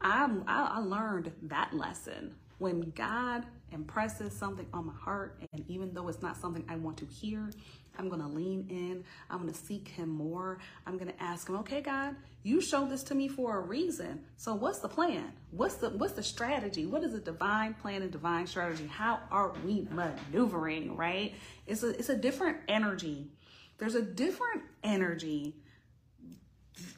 I, 0.00 0.30
I, 0.46 0.78
learned 0.78 1.32
that 1.42 1.74
lesson. 1.74 2.36
When 2.58 2.92
God 2.94 3.44
impresses 3.72 4.32
something 4.36 4.66
on 4.72 4.86
my 4.86 4.94
heart, 4.94 5.42
and 5.52 5.64
even 5.68 5.92
though 5.94 6.08
it's 6.08 6.22
not 6.22 6.36
something 6.36 6.64
I 6.68 6.76
want 6.76 6.96
to 6.98 7.06
hear, 7.06 7.50
I'm 7.98 8.08
going 8.08 8.20
to 8.20 8.28
lean 8.28 8.66
in. 8.70 9.04
I'm 9.30 9.40
going 9.40 9.52
to 9.52 9.58
seek 9.58 9.88
him 9.88 10.08
more. 10.08 10.58
I'm 10.86 10.98
going 10.98 11.12
to 11.12 11.22
ask 11.22 11.48
him, 11.48 11.56
"Okay, 11.56 11.80
God, 11.80 12.16
you 12.44 12.60
showed 12.60 12.90
this 12.90 13.04
to 13.04 13.14
me 13.14 13.28
for 13.28 13.56
a 13.56 13.60
reason. 13.60 14.24
So 14.36 14.54
what's 14.54 14.80
the 14.80 14.88
plan? 14.88 15.32
What's 15.50 15.76
the 15.76 15.90
what's 15.90 16.14
the 16.14 16.22
strategy? 16.22 16.86
What 16.86 17.04
is 17.04 17.12
the 17.12 17.20
divine 17.20 17.74
plan 17.74 18.02
and 18.02 18.10
divine 18.10 18.46
strategy? 18.46 18.86
How 18.86 19.20
are 19.30 19.52
we 19.64 19.86
maneuvering, 19.90 20.96
right? 20.96 21.34
It's 21.66 21.82
a 21.82 21.90
it's 21.90 22.08
a 22.08 22.16
different 22.16 22.58
energy. 22.68 23.30
There's 23.78 23.94
a 23.94 24.02
different 24.02 24.62
energy. 24.82 25.56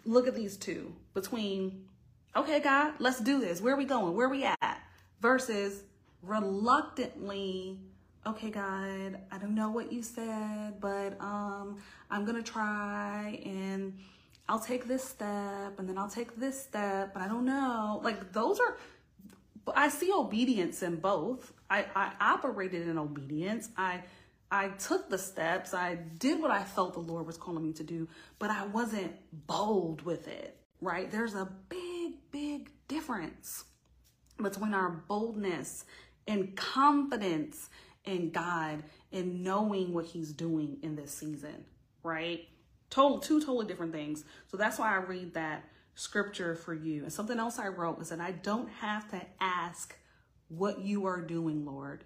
Look 0.07 0.27
at 0.29 0.35
these 0.35 0.57
two 0.57 0.95
between 1.13 1.89
okay, 2.35 2.61
God, 2.61 2.95
let's 2.99 3.21
do 3.21 3.39
this. 3.41 3.61
Where 3.61 3.75
are 3.75 3.79
we 3.79 3.85
going? 3.85 4.17
Where 4.17 4.27
are 4.27 4.31
we 4.31 4.45
at? 4.45 4.81
Versus 5.21 5.83
reluctantly 6.27 7.79
okay 8.27 8.51
god 8.51 9.19
i 9.31 9.39
don't 9.39 9.55
know 9.55 9.71
what 9.71 9.93
you 9.93 10.03
said 10.03 10.81
but 10.81 11.17
um 11.21 11.77
i'm 12.11 12.25
gonna 12.25 12.43
try 12.43 13.41
and 13.45 13.97
i'll 14.49 14.59
take 14.59 14.87
this 14.87 15.05
step 15.05 15.79
and 15.79 15.89
then 15.89 15.99
i'll 15.99 16.09
take 16.09 16.37
this 16.37 16.61
step 16.63 17.13
but 17.15 17.23
i 17.23 17.29
don't 17.29 17.45
know. 17.45 18.01
Like 18.03 18.33
those 18.33 18.61
are 18.61 18.77
i 19.75 19.89
see 19.89 20.13
obedience 20.13 20.83
in 20.83 20.97
both. 20.97 21.53
I 21.71 21.87
i 21.95 22.13
operated 22.21 22.89
in 22.89 22.99
obedience. 22.99 23.69
I 23.77 24.03
i 24.51 24.69
took 24.69 25.09
the 25.11 25.19
steps. 25.19 25.75
I 25.75 25.97
did 26.19 26.41
what 26.41 26.51
i 26.51 26.63
felt 26.63 26.95
the 26.95 27.01
lord 27.01 27.27
was 27.27 27.37
calling 27.37 27.63
me 27.63 27.73
to 27.75 27.83
do 27.83 28.09
but 28.39 28.51
i 28.51 28.67
wasn't 28.67 29.13
bold 29.47 30.03
with 30.03 30.29
it 30.29 30.59
right? 30.85 31.11
There's 31.11 31.35
a 31.35 31.51
big 31.69 32.13
big 32.31 32.71
difference 32.89 33.65
between 34.37 34.75
our 34.75 34.91
boldness 34.91 35.85
and 36.27 36.57
confidence 36.57 37.69
in 38.05 38.31
God 38.31 38.83
and 39.13 39.43
knowing 39.43 39.93
what 39.93 40.07
He's 40.07 40.33
doing 40.33 40.79
in 40.83 40.97
this 40.97 41.13
season, 41.13 41.65
right? 42.03 42.47
Total, 42.91 43.19
two 43.19 43.41
totally 43.41 43.67
different 43.67 43.93
things. 43.93 44.25
So 44.49 44.57
that's 44.57 44.79
why 44.79 44.93
I 44.93 44.97
read 44.97 45.35
that 45.35 45.65
scripture 45.95 46.55
for 46.55 46.75
you. 46.75 47.03
And 47.03 47.13
something 47.13 47.39
else 47.39 47.59
I 47.59 47.69
wrote 47.69 47.99
was 47.99 48.11
that 48.11 48.21
I 48.21 48.33
don't 48.33 48.69
have 48.69 49.11
to 49.11 49.21
ask 49.41 49.97
what 50.49 50.81
you 50.81 51.07
are 51.07 51.21
doing, 51.21 51.65
Lord, 51.65 52.05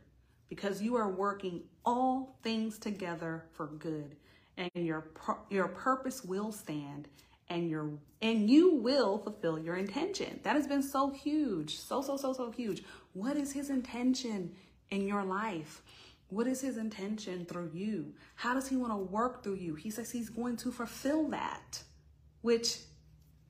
because 0.49 0.81
you 0.81 0.97
are 0.97 1.11
working 1.11 1.63
all 1.85 2.39
things 2.43 2.79
together 2.79 3.45
for 3.53 3.67
good, 3.67 4.17
and 4.57 4.71
your 4.75 5.09
your 5.51 5.69
purpose 5.69 6.25
will 6.25 6.53
stand, 6.53 7.09
and 7.49 7.69
your 7.69 7.91
and 8.23 8.49
you 8.49 8.75
will 8.75 9.19
fulfill 9.19 9.59
your 9.59 9.77
intention. 9.77 10.41
That 10.43 10.57
has 10.57 10.67
been 10.67 10.83
so 10.83 11.11
huge, 11.11 11.79
so 11.79 12.01
so 12.03 12.17
so 12.17 12.33
so 12.33 12.51
huge. 12.51 12.83
What 13.19 13.37
is 13.37 13.53
His 13.53 13.71
intention? 13.71 14.55
in 14.91 15.07
your 15.07 15.25
life? 15.25 15.83
What 16.31 16.47
is 16.47 16.61
his 16.61 16.77
intention 16.77 17.47
through 17.47 17.71
you? 17.75 18.13
How 18.35 18.55
does 18.55 18.69
he 18.69 18.77
want 18.77 18.93
to 18.93 18.97
work 18.97 19.43
through 19.43 19.57
you? 19.57 19.75
He 19.75 19.91
says 19.91 20.11
he's 20.11 20.29
going 20.29 20.57
to 20.59 20.71
fulfill 20.71 21.29
that, 21.29 21.83
which 22.43 22.79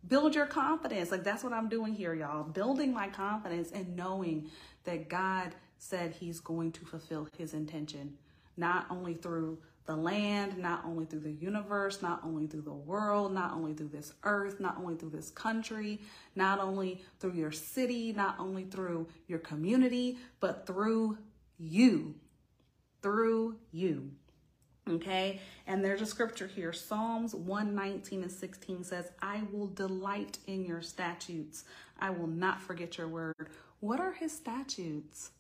build 0.07 0.35
your 0.35 0.47
confidence. 0.47 1.11
Like 1.11 1.25
that's 1.25 1.43
what 1.43 1.53
I'm 1.53 1.69
doing 1.69 1.95
here, 1.95 2.15
y'all. 2.15 2.45
Building 2.45 2.93
my 2.93 3.09
confidence 3.09 3.73
and 3.73 3.97
knowing 3.97 4.51
that 4.85 5.09
God 5.09 5.55
said 5.79 6.13
he's 6.13 6.41
going 6.41 6.73
to 6.73 6.85
fulfill 6.85 7.29
his 7.37 7.53
intention, 7.53 8.15
not 8.57 8.87
only 8.91 9.15
through 9.15 9.59
the 9.89 9.97
land, 9.97 10.59
not 10.59 10.85
only 10.85 11.07
through 11.07 11.21
the 11.21 11.33
universe, 11.33 12.03
not 12.03 12.21
only 12.23 12.47
through 12.47 12.61
the 12.61 12.71
world, 12.71 13.33
not 13.33 13.55
only 13.55 13.73
through 13.73 13.89
this 13.89 14.13
earth, 14.23 14.61
not 14.61 14.77
only 14.77 14.95
through 14.95 15.09
this 15.09 15.31
country, 15.31 15.99
not 16.37 16.61
only 16.61 17.03
through 17.19 17.33
your 17.33 17.51
city, 17.51 18.13
not 18.13 18.37
only 18.39 18.65
through 18.65 19.07
your 19.29 19.39
community, 19.39 20.19
but 20.41 20.67
through 20.67 21.17
you, 21.57 22.15
through 23.01 23.57
you. 23.73 24.11
Okay, 24.87 25.41
and 25.67 25.83
there's 25.83 26.03
a 26.03 26.07
scripture 26.07 26.47
here 26.47 26.75
Psalms 26.75 27.35
119 27.35 28.23
and 28.23 28.31
16 28.31 28.85
says, 28.85 29.11
I 29.23 29.43
will 29.51 29.69
delight 29.69 30.37
in 30.47 30.67
your 30.67 30.83
statutes, 30.83 31.65
I 31.99 32.11
will 32.11 32.27
not 32.27 32.61
forget 32.61 32.99
your 32.99 33.09
word. 33.09 33.49
What 33.81 34.01
are 34.01 34.13
his 34.13 34.33
statutes? 34.33 35.31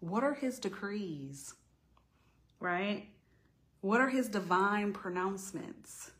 What 0.00 0.24
are 0.24 0.34
his 0.34 0.58
decrees? 0.58 1.54
Right? 2.58 3.06
What 3.84 4.00
are 4.00 4.08
his 4.08 4.30
divine 4.30 4.94
pronouncements? 4.94 6.10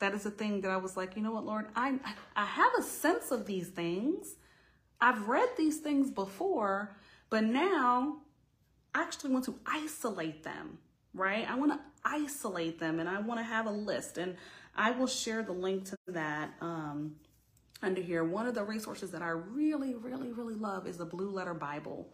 That 0.00 0.14
is 0.14 0.26
a 0.26 0.32
thing 0.32 0.62
that 0.62 0.70
I 0.72 0.78
was 0.78 0.96
like, 0.96 1.14
you 1.14 1.22
know 1.22 1.30
what, 1.30 1.46
Lord, 1.46 1.66
I 1.76 1.94
I 2.34 2.44
have 2.44 2.72
a 2.76 2.82
sense 2.82 3.30
of 3.30 3.46
these 3.46 3.68
things. 3.68 4.34
I've 5.00 5.28
read 5.28 5.48
these 5.56 5.78
things 5.78 6.10
before, 6.10 6.96
but 7.30 7.44
now 7.44 8.16
I 8.92 9.02
actually 9.02 9.30
want 9.30 9.44
to 9.44 9.54
isolate 9.64 10.42
them, 10.42 10.78
right? 11.14 11.48
I 11.48 11.54
want 11.54 11.70
to 11.70 11.78
isolate 12.04 12.80
them 12.80 12.98
and 12.98 13.08
I 13.08 13.20
want 13.20 13.38
to 13.38 13.44
have 13.44 13.66
a 13.66 13.70
list. 13.70 14.18
And 14.18 14.34
I 14.74 14.90
will 14.90 15.06
share 15.06 15.44
the 15.44 15.52
link 15.52 15.84
to 15.84 15.96
that 16.08 16.50
um, 16.60 17.14
under 17.80 18.02
here. 18.02 18.24
One 18.24 18.48
of 18.48 18.56
the 18.56 18.64
resources 18.64 19.12
that 19.12 19.22
I 19.22 19.28
really, 19.28 19.94
really, 19.94 20.32
really 20.32 20.56
love 20.56 20.88
is 20.88 20.96
the 20.96 21.06
Blue 21.06 21.30
Letter 21.30 21.54
Bible. 21.54 22.08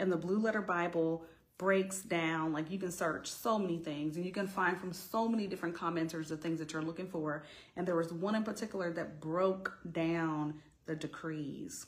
And 0.00 0.10
the 0.10 0.16
Blue 0.16 0.40
Letter 0.40 0.62
Bible 0.62 1.24
breaks 1.62 2.02
down, 2.02 2.52
like 2.52 2.68
you 2.72 2.78
can 2.78 2.90
search 2.90 3.30
so 3.30 3.56
many 3.56 3.78
things 3.78 4.16
and 4.16 4.26
you 4.26 4.32
can 4.32 4.48
find 4.48 4.76
from 4.80 4.92
so 4.92 5.28
many 5.28 5.46
different 5.46 5.76
commenters 5.76 6.26
the 6.26 6.36
things 6.36 6.58
that 6.58 6.72
you're 6.72 6.82
looking 6.82 7.06
for. 7.06 7.44
And 7.76 7.86
there 7.86 7.94
was 7.94 8.12
one 8.12 8.34
in 8.34 8.42
particular 8.42 8.92
that 8.94 9.20
broke 9.20 9.72
down 9.92 10.54
the 10.86 10.96
decrees. 10.96 11.86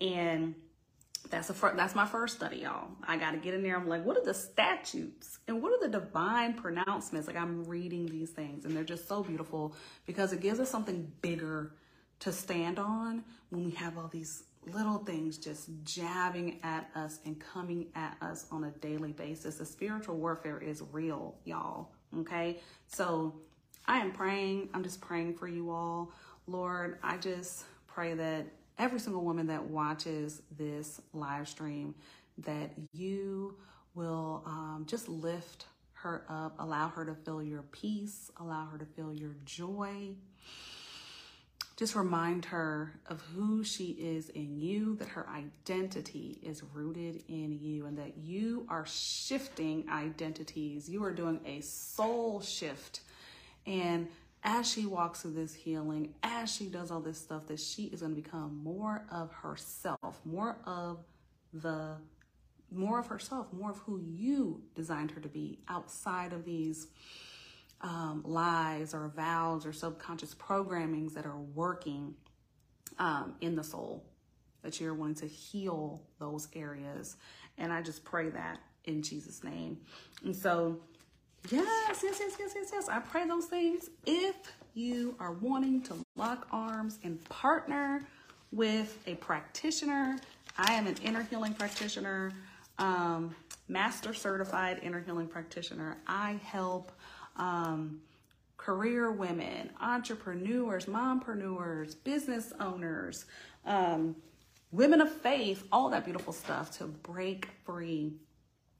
And 0.00 0.56
that's 1.30 1.50
a 1.50 1.54
fir- 1.54 1.76
that's 1.76 1.94
my 1.94 2.04
first 2.04 2.34
study, 2.34 2.58
y'all. 2.58 2.88
I 3.06 3.16
got 3.16 3.30
to 3.30 3.36
get 3.36 3.54
in 3.54 3.62
there. 3.62 3.76
I'm 3.76 3.88
like, 3.88 4.04
what 4.04 4.16
are 4.16 4.24
the 4.24 4.34
statutes 4.34 5.38
and 5.46 5.62
what 5.62 5.72
are 5.72 5.88
the 5.88 6.00
divine 6.00 6.54
pronouncements? 6.54 7.28
Like 7.28 7.36
I'm 7.36 7.62
reading 7.62 8.06
these 8.06 8.30
things, 8.30 8.64
and 8.64 8.76
they're 8.76 8.82
just 8.82 9.06
so 9.06 9.22
beautiful 9.22 9.76
because 10.04 10.32
it 10.32 10.40
gives 10.40 10.58
us 10.58 10.68
something 10.68 11.12
bigger 11.22 11.70
to 12.18 12.32
stand 12.32 12.80
on 12.80 13.22
when 13.50 13.64
we 13.64 13.70
have 13.72 13.96
all 13.98 14.08
these 14.08 14.42
little 14.66 14.98
things 14.98 15.38
just 15.38 15.68
jabbing 15.84 16.58
at 16.62 16.90
us 16.94 17.20
and 17.24 17.38
coming 17.38 17.86
at 17.94 18.16
us 18.20 18.46
on 18.50 18.64
a 18.64 18.70
daily 18.72 19.12
basis. 19.12 19.56
The 19.56 19.66
spiritual 19.66 20.16
warfare 20.16 20.58
is 20.58 20.82
real, 20.92 21.36
y'all. 21.44 21.90
Okay, 22.18 22.58
so 22.88 23.34
I 23.86 23.98
am 23.98 24.12
praying. 24.12 24.68
I'm 24.74 24.82
just 24.82 25.00
praying 25.00 25.34
for 25.34 25.48
you 25.48 25.70
all, 25.70 26.12
Lord. 26.46 26.98
I 27.02 27.16
just 27.18 27.64
pray 27.86 28.14
that 28.14 28.46
every 28.78 28.98
single 28.98 29.22
woman 29.22 29.46
that 29.46 29.64
watches 29.64 30.42
this 30.56 31.00
live 31.12 31.48
stream 31.48 31.94
that 32.38 32.70
you 32.92 33.54
will 33.94 34.42
um, 34.46 34.84
just 34.86 35.08
lift 35.08 35.66
her 35.94 36.24
up, 36.28 36.54
allow 36.58 36.88
her 36.88 37.04
to 37.04 37.14
feel 37.14 37.42
your 37.42 37.62
peace, 37.62 38.30
allow 38.38 38.66
her 38.66 38.78
to 38.78 38.84
feel 38.84 39.12
your 39.12 39.34
joy. 39.44 40.10
Just 41.76 41.94
remind 41.94 42.46
her 42.46 42.98
of 43.06 43.20
who 43.34 43.62
she 43.62 43.88
is 43.90 44.30
in 44.30 44.58
you, 44.58 44.96
that 44.96 45.08
her 45.08 45.28
identity 45.28 46.38
is 46.42 46.62
rooted 46.72 47.22
in 47.28 47.58
you, 47.60 47.84
and 47.84 47.98
that 47.98 48.16
you 48.16 48.64
are 48.70 48.86
shifting 48.86 49.84
identities. 49.90 50.88
You 50.88 51.04
are 51.04 51.12
doing 51.12 51.38
a 51.44 51.60
soul 51.60 52.40
shift. 52.40 53.00
And 53.66 54.08
as 54.42 54.70
she 54.70 54.86
walks 54.86 55.20
through 55.20 55.32
this 55.32 55.52
healing, 55.52 56.14
as 56.22 56.50
she 56.50 56.66
does 56.66 56.90
all 56.90 57.00
this 57.00 57.18
stuff, 57.18 57.46
that 57.48 57.60
she 57.60 57.84
is 57.84 58.00
going 58.00 58.14
to 58.14 58.22
become 58.22 58.58
more 58.62 59.04
of 59.10 59.30
herself, 59.32 60.20
more 60.24 60.56
of 60.64 61.04
the 61.52 61.96
more 62.72 62.98
of 62.98 63.06
herself, 63.06 63.52
more 63.52 63.70
of 63.70 63.78
who 63.78 64.00
you 64.00 64.60
designed 64.74 65.10
her 65.12 65.20
to 65.20 65.28
be 65.28 65.58
outside 65.68 66.32
of 66.32 66.44
these 66.44 66.88
um, 67.80 68.22
lies 68.24 68.94
or 68.94 69.12
vows 69.14 69.66
or 69.66 69.72
subconscious 69.72 70.34
programmings 70.34 71.14
that 71.14 71.26
are 71.26 71.38
working 71.54 72.14
um, 72.98 73.34
in 73.40 73.54
the 73.54 73.64
soul, 73.64 74.04
that 74.62 74.80
you're 74.80 74.94
wanting 74.94 75.16
to 75.16 75.26
heal 75.26 76.02
those 76.18 76.48
areas. 76.54 77.16
And 77.58 77.72
I 77.72 77.82
just 77.82 78.04
pray 78.04 78.30
that 78.30 78.60
in 78.84 79.02
Jesus' 79.02 79.44
name. 79.44 79.78
And 80.24 80.34
so 80.34 80.80
Yes, 81.50 82.00
yes, 82.02 82.18
yes, 82.20 82.36
yes, 82.38 82.52
yes, 82.56 82.70
yes. 82.72 82.88
I 82.88 82.98
pray 82.98 83.26
those 83.26 83.46
things. 83.46 83.90
If 84.04 84.34
you 84.74 85.14
are 85.20 85.32
wanting 85.32 85.80
to 85.82 85.94
lock 86.16 86.48
arms 86.50 86.98
and 87.04 87.22
partner 87.28 88.02
with 88.50 88.98
a 89.06 89.14
practitioner, 89.16 90.18
I 90.58 90.72
am 90.72 90.86
an 90.88 90.96
inner 91.04 91.22
healing 91.22 91.54
practitioner, 91.54 92.32
um, 92.78 93.34
master 93.68 94.12
certified 94.12 94.80
inner 94.82 95.00
healing 95.00 95.28
practitioner. 95.28 95.98
I 96.08 96.40
help 96.42 96.90
um, 97.38 98.00
career 98.56 99.12
women, 99.12 99.70
entrepreneurs, 99.80 100.86
mompreneurs, 100.86 101.96
business 102.04 102.52
owners, 102.60 103.26
um, 103.64 104.16
women 104.72 105.00
of 105.00 105.12
faith, 105.12 105.66
all 105.70 105.88
that 105.90 106.04
beautiful 106.04 106.32
stuff 106.32 106.76
to 106.78 106.84
break 106.84 107.48
free 107.64 108.12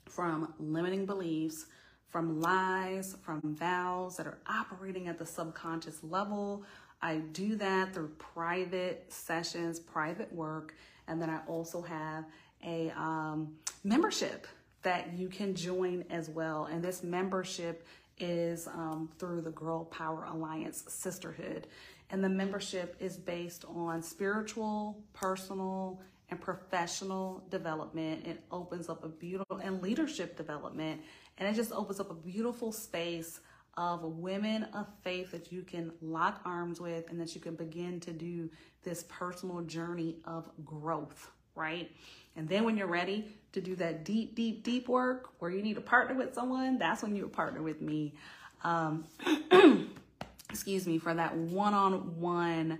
from 0.06 0.52
limiting 0.58 1.06
beliefs, 1.06 1.66
from 2.08 2.40
lies, 2.40 3.16
from 3.22 3.40
vows 3.44 4.16
that 4.16 4.26
are 4.26 4.38
operating 4.46 5.08
at 5.08 5.18
the 5.18 5.26
subconscious 5.26 6.02
level. 6.02 6.64
I 7.02 7.16
do 7.16 7.56
that 7.56 7.92
through 7.92 8.08
private 8.18 9.06
sessions, 9.08 9.78
private 9.78 10.32
work, 10.32 10.74
and 11.08 11.20
then 11.20 11.30
I 11.30 11.40
also 11.46 11.82
have 11.82 12.24
a 12.64 12.90
um, 12.96 13.54
membership 13.84 14.46
that 14.82 15.12
you 15.16 15.28
can 15.28 15.54
join 15.54 16.04
as 16.10 16.28
well. 16.30 16.64
And 16.66 16.82
this 16.82 17.02
membership 17.02 17.86
is 18.18 18.66
um, 18.66 19.10
through 19.18 19.42
the 19.42 19.50
Girl 19.50 19.84
Power 19.84 20.24
Alliance 20.24 20.84
Sisterhood. 20.88 21.66
And 22.10 22.22
the 22.22 22.28
membership 22.28 22.96
is 23.00 23.16
based 23.16 23.64
on 23.68 24.02
spiritual, 24.02 24.98
personal, 25.12 26.00
and 26.30 26.40
professional 26.40 27.44
development. 27.50 28.26
It 28.26 28.42
opens 28.50 28.88
up 28.88 29.04
a 29.04 29.08
beautiful 29.08 29.58
and 29.58 29.82
leadership 29.82 30.36
development. 30.36 31.00
And 31.38 31.48
it 31.48 31.54
just 31.54 31.72
opens 31.72 32.00
up 32.00 32.10
a 32.10 32.14
beautiful 32.14 32.72
space 32.72 33.40
of 33.76 34.02
women 34.02 34.64
of 34.72 34.86
faith 35.02 35.30
that 35.32 35.52
you 35.52 35.62
can 35.62 35.92
lock 36.00 36.40
arms 36.44 36.80
with 36.80 37.10
and 37.10 37.20
that 37.20 37.34
you 37.34 37.40
can 37.40 37.54
begin 37.54 38.00
to 38.00 38.12
do 38.12 38.50
this 38.82 39.04
personal 39.08 39.60
journey 39.62 40.16
of 40.24 40.48
growth, 40.64 41.30
right? 41.56 41.90
And 42.36 42.48
then 42.48 42.64
when 42.64 42.76
you're 42.76 42.86
ready 42.86 43.26
to 43.52 43.60
do 43.60 43.74
that 43.76 44.04
deep, 44.04 44.34
deep, 44.34 44.62
deep 44.62 44.88
work 44.88 45.30
where 45.38 45.50
you 45.50 45.62
need 45.62 45.74
to 45.74 45.80
partner 45.80 46.14
with 46.14 46.34
someone, 46.34 46.78
that's 46.78 47.02
when 47.02 47.16
you 47.16 47.26
partner 47.28 47.62
with 47.62 47.80
me. 47.80 48.14
Um, 48.62 49.04
excuse 50.50 50.86
me, 50.86 50.98
for 50.98 51.14
that 51.14 51.34
one 51.34 51.74
on 51.74 52.20
one 52.20 52.78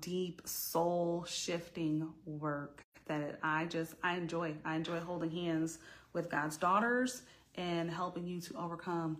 deep 0.00 0.42
soul 0.44 1.24
shifting 1.28 2.12
work 2.26 2.82
that 3.06 3.38
I 3.42 3.66
just, 3.66 3.94
I 4.02 4.16
enjoy. 4.16 4.54
I 4.64 4.76
enjoy 4.76 4.98
holding 4.98 5.30
hands 5.30 5.78
with 6.12 6.28
God's 6.30 6.56
daughters 6.56 7.22
and 7.54 7.90
helping 7.90 8.26
you 8.26 8.40
to 8.40 8.56
overcome 8.58 9.18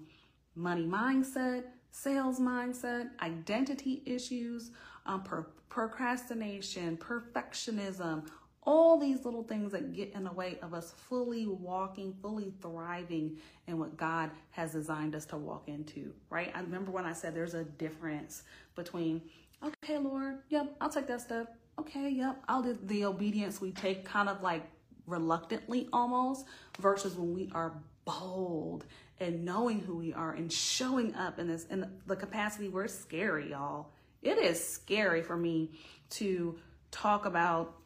money 0.54 0.86
mindset, 0.86 1.64
sales 1.90 2.40
mindset, 2.40 3.10
identity 3.22 4.02
issues, 4.04 4.70
um, 5.06 5.22
pro- 5.22 5.46
procrastination, 5.68 6.96
perfectionism, 6.96 8.26
all 8.66 8.98
these 8.98 9.24
little 9.24 9.44
things 9.44 9.72
that 9.72 9.94
get 9.94 10.12
in 10.14 10.24
the 10.24 10.32
way 10.32 10.58
of 10.60 10.74
us 10.74 10.92
fully 11.08 11.46
walking, 11.46 12.12
fully 12.20 12.52
thriving 12.60 13.36
in 13.68 13.78
what 13.78 13.96
God 13.96 14.30
has 14.50 14.72
designed 14.72 15.14
us 15.14 15.24
to 15.26 15.36
walk 15.36 15.68
into, 15.68 16.12
right? 16.28 16.50
I 16.54 16.60
remember 16.60 16.90
when 16.90 17.04
I 17.06 17.12
said 17.12 17.34
there's 17.34 17.54
a 17.54 17.64
difference 17.64 18.42
between, 18.74 19.22
okay, 19.64 19.98
Lord, 19.98 20.38
yep, 20.48 20.74
I'll 20.80 20.90
take 20.90 21.06
that 21.06 21.20
step. 21.20 21.56
Okay, 21.78 22.10
yep, 22.10 22.42
I'll 22.48 22.62
do 22.62 22.76
the 22.82 23.04
obedience 23.04 23.60
we 23.60 23.70
take 23.70 24.04
kind 24.04 24.28
of 24.28 24.42
like 24.42 24.64
reluctantly 25.06 25.88
almost 25.92 26.46
versus 26.80 27.14
when 27.14 27.32
we 27.34 27.48
are 27.54 27.72
bold 28.04 28.84
and 29.20 29.44
knowing 29.44 29.80
who 29.80 29.96
we 29.96 30.12
are 30.12 30.32
and 30.32 30.52
showing 30.52 31.14
up 31.14 31.38
in 31.38 31.46
this 31.46 31.66
in 31.66 31.88
the 32.06 32.16
capacity 32.16 32.68
where 32.68 32.84
it's 32.84 32.98
scary, 32.98 33.50
y'all. 33.50 33.90
It 34.22 34.38
is 34.38 34.62
scary 34.62 35.22
for 35.22 35.36
me 35.36 35.70
to 36.10 36.58
talk 36.90 37.26
about 37.26 37.76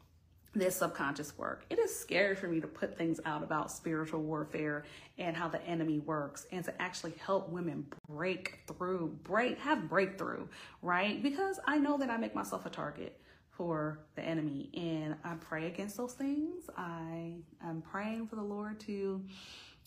this 0.54 0.76
subconscious 0.76 1.36
work. 1.38 1.64
It 1.70 1.78
is 1.78 1.96
scary 1.96 2.34
for 2.34 2.48
me 2.48 2.60
to 2.60 2.66
put 2.66 2.98
things 2.98 3.20
out 3.24 3.42
about 3.42 3.70
spiritual 3.70 4.22
warfare 4.22 4.84
and 5.18 5.36
how 5.36 5.48
the 5.48 5.64
enemy 5.64 6.00
works 6.00 6.46
and 6.50 6.64
to 6.64 6.82
actually 6.82 7.14
help 7.24 7.48
women 7.50 7.86
break 8.08 8.60
through, 8.66 9.18
break, 9.22 9.58
have 9.58 9.88
breakthrough, 9.88 10.46
right? 10.82 11.22
Because 11.22 11.60
I 11.66 11.78
know 11.78 11.96
that 11.98 12.10
I 12.10 12.16
make 12.16 12.34
myself 12.34 12.66
a 12.66 12.70
target 12.70 13.20
for 13.50 14.00
the 14.16 14.22
enemy 14.22 14.70
and 14.74 15.14
I 15.22 15.34
pray 15.34 15.66
against 15.66 15.96
those 15.96 16.14
things. 16.14 16.68
I 16.76 17.34
am 17.64 17.82
praying 17.82 18.26
for 18.26 18.36
the 18.36 18.42
Lord 18.42 18.80
to 18.80 19.22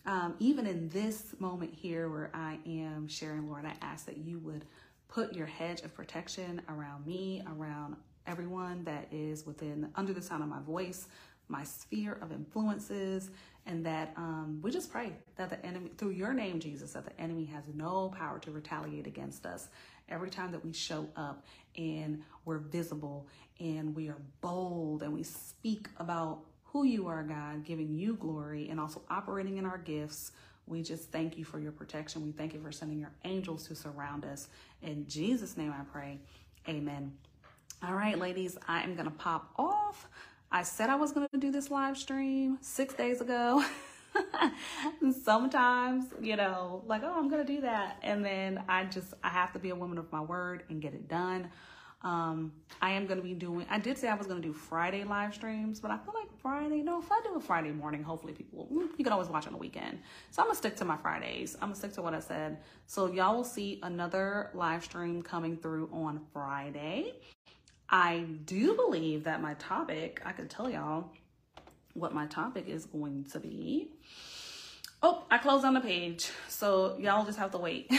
um, 0.05 0.35
even 0.39 0.67
in 0.67 0.89
this 0.89 1.33
moment 1.39 1.73
here 1.73 2.09
where 2.09 2.29
I 2.33 2.59
am 2.65 3.07
sharing, 3.07 3.49
Lord, 3.49 3.65
I 3.65 3.73
ask 3.81 4.05
that 4.05 4.17
you 4.17 4.37
would 4.39 4.65
put 5.07 5.33
your 5.33 5.45
hedge 5.45 5.81
of 5.81 5.95
protection 5.95 6.61
around 6.67 7.05
me, 7.05 7.41
around 7.47 7.95
everyone 8.27 8.83
that 8.85 9.07
is 9.11 9.45
within 9.45 9.89
under 9.95 10.13
the 10.13 10.21
sound 10.21 10.43
of 10.43 10.49
my 10.49 10.61
voice, 10.61 11.07
my 11.47 11.63
sphere 11.63 12.17
of 12.21 12.31
influences, 12.31 13.29
and 13.65 13.85
that 13.85 14.13
um, 14.17 14.59
we 14.61 14.71
just 14.71 14.91
pray 14.91 15.13
that 15.35 15.49
the 15.49 15.65
enemy, 15.65 15.91
through 15.97 16.11
your 16.11 16.33
name, 16.33 16.59
Jesus, 16.59 16.93
that 16.93 17.05
the 17.05 17.21
enemy 17.21 17.45
has 17.45 17.63
no 17.73 18.13
power 18.17 18.39
to 18.39 18.51
retaliate 18.51 19.07
against 19.07 19.45
us. 19.45 19.69
Every 20.09 20.29
time 20.29 20.51
that 20.51 20.63
we 20.63 20.73
show 20.73 21.07
up 21.15 21.45
and 21.77 22.21
we're 22.45 22.57
visible 22.57 23.27
and 23.59 23.95
we 23.95 24.09
are 24.09 24.21
bold 24.41 25.01
and 25.03 25.13
we 25.13 25.23
speak 25.23 25.87
about 25.97 26.41
who 26.65 26.83
you 26.83 27.07
are, 27.07 27.23
God, 27.23 27.63
giving 27.63 27.93
you 27.93 28.15
glory 28.15 28.69
and 28.69 28.79
also 28.79 29.01
operating 29.09 29.57
in 29.57 29.65
our 29.65 29.77
gifts. 29.77 30.31
We 30.65 30.81
just 30.81 31.11
thank 31.11 31.37
you 31.37 31.45
for 31.45 31.59
your 31.59 31.71
protection. 31.71 32.23
We 32.23 32.31
thank 32.31 32.53
you 32.53 32.61
for 32.61 32.71
sending 32.71 32.99
your 32.99 33.11
angels 33.25 33.67
to 33.67 33.75
surround 33.75 34.25
us. 34.25 34.47
In 34.81 35.07
Jesus' 35.07 35.55
name 35.55 35.71
I 35.71 35.83
pray. 35.83 36.19
Amen. 36.67 37.13
All 37.81 37.95
right, 37.95 38.17
ladies, 38.17 38.57
I 38.67 38.81
am 38.83 38.95
going 38.95 39.05
to 39.05 39.11
pop 39.11 39.53
off. 39.57 40.07
I 40.51 40.63
said 40.63 40.89
I 40.89 40.95
was 40.95 41.11
going 41.11 41.27
to 41.33 41.37
do 41.37 41.51
this 41.51 41.71
live 41.71 41.97
stream 41.97 42.57
six 42.61 42.93
days 42.93 43.19
ago. 43.19 43.63
Sometimes, 45.23 46.05
you 46.21 46.35
know, 46.35 46.83
like, 46.85 47.01
oh, 47.03 47.13
I'm 47.13 47.29
to 47.45 47.53
do 47.53 47.61
that. 47.61 47.97
And 48.01 48.23
then 48.23 48.63
I 48.69 48.85
just, 48.85 49.13
I 49.23 49.29
have 49.29 49.51
to 49.53 49.59
be 49.59 49.69
a 49.69 49.75
woman 49.75 49.97
of 49.97 50.11
my 50.11 50.21
word 50.21 50.63
and 50.69 50.81
get 50.81 50.93
it 50.93 51.07
done. 51.07 51.49
Um, 52.03 52.51
I 52.81 52.91
am 52.91 53.07
to 53.17 53.23
be 53.23 53.33
doing, 53.33 53.65
I 53.69 53.79
did 53.79 53.97
say 53.97 54.09
I 54.09 54.15
was 54.15 54.27
to 54.41 54.47
do 54.47 54.53
Friday 54.53 55.03
live 55.05 55.33
streams, 55.33 55.79
but 55.79 55.89
I 55.89 55.97
feel 55.97 56.13
like 56.13 56.27
Friday, 56.41 56.81
no, 56.81 56.99
if 56.99 57.09
I 57.09 57.21
do 57.23 57.35
a 57.35 57.39
Friday 57.39 57.71
morning, 57.71 58.03
hopefully 58.03 58.33
people, 58.33 58.67
mm, 58.71 58.89
you 58.97 59.05
can 59.05 59.13
always 59.13 59.29
watch 59.29 59.47
on 59.47 59.53
the 59.53 59.59
weekend. 59.59 59.99
So 60.31 60.41
I'm 60.43 60.49
to 60.49 60.55
stick 60.55 60.75
to 60.77 60.85
my 60.85 60.97
Fridays. 60.97 61.55
I'm 61.61 61.71
to 61.71 61.77
stick 61.77 61.93
to 61.93 62.01
what 62.01 62.13
I 62.13 62.19
said. 62.19 62.57
So 62.87 63.11
y'all 63.11 63.35
will 63.37 63.43
see 63.45 63.79
another 63.83 64.51
live 64.53 64.83
stream 64.83 65.21
coming 65.21 65.55
through 65.57 65.89
on 65.93 66.19
Friday. 66.33 67.13
I 67.93 68.25
do 68.45 68.75
believe 68.75 69.25
that 69.25 69.39
my 69.39 69.53
topic, 69.53 70.19
I 70.25 70.31
could 70.31 70.49
tell 70.49 70.67
y'all 70.67 71.11
what 71.93 72.11
my 72.11 72.25
topic 72.25 72.67
is 72.67 72.85
going 72.85 73.25
to 73.25 73.39
be. 73.39 73.91
Oh, 75.03 75.23
I 75.29 75.37
closed 75.37 75.63
on 75.63 75.75
the 75.75 75.79
page. 75.79 76.31
So 76.47 76.97
y'all 76.97 77.23
just 77.23 77.37
have 77.37 77.51
to 77.51 77.59
wait. 77.59 77.93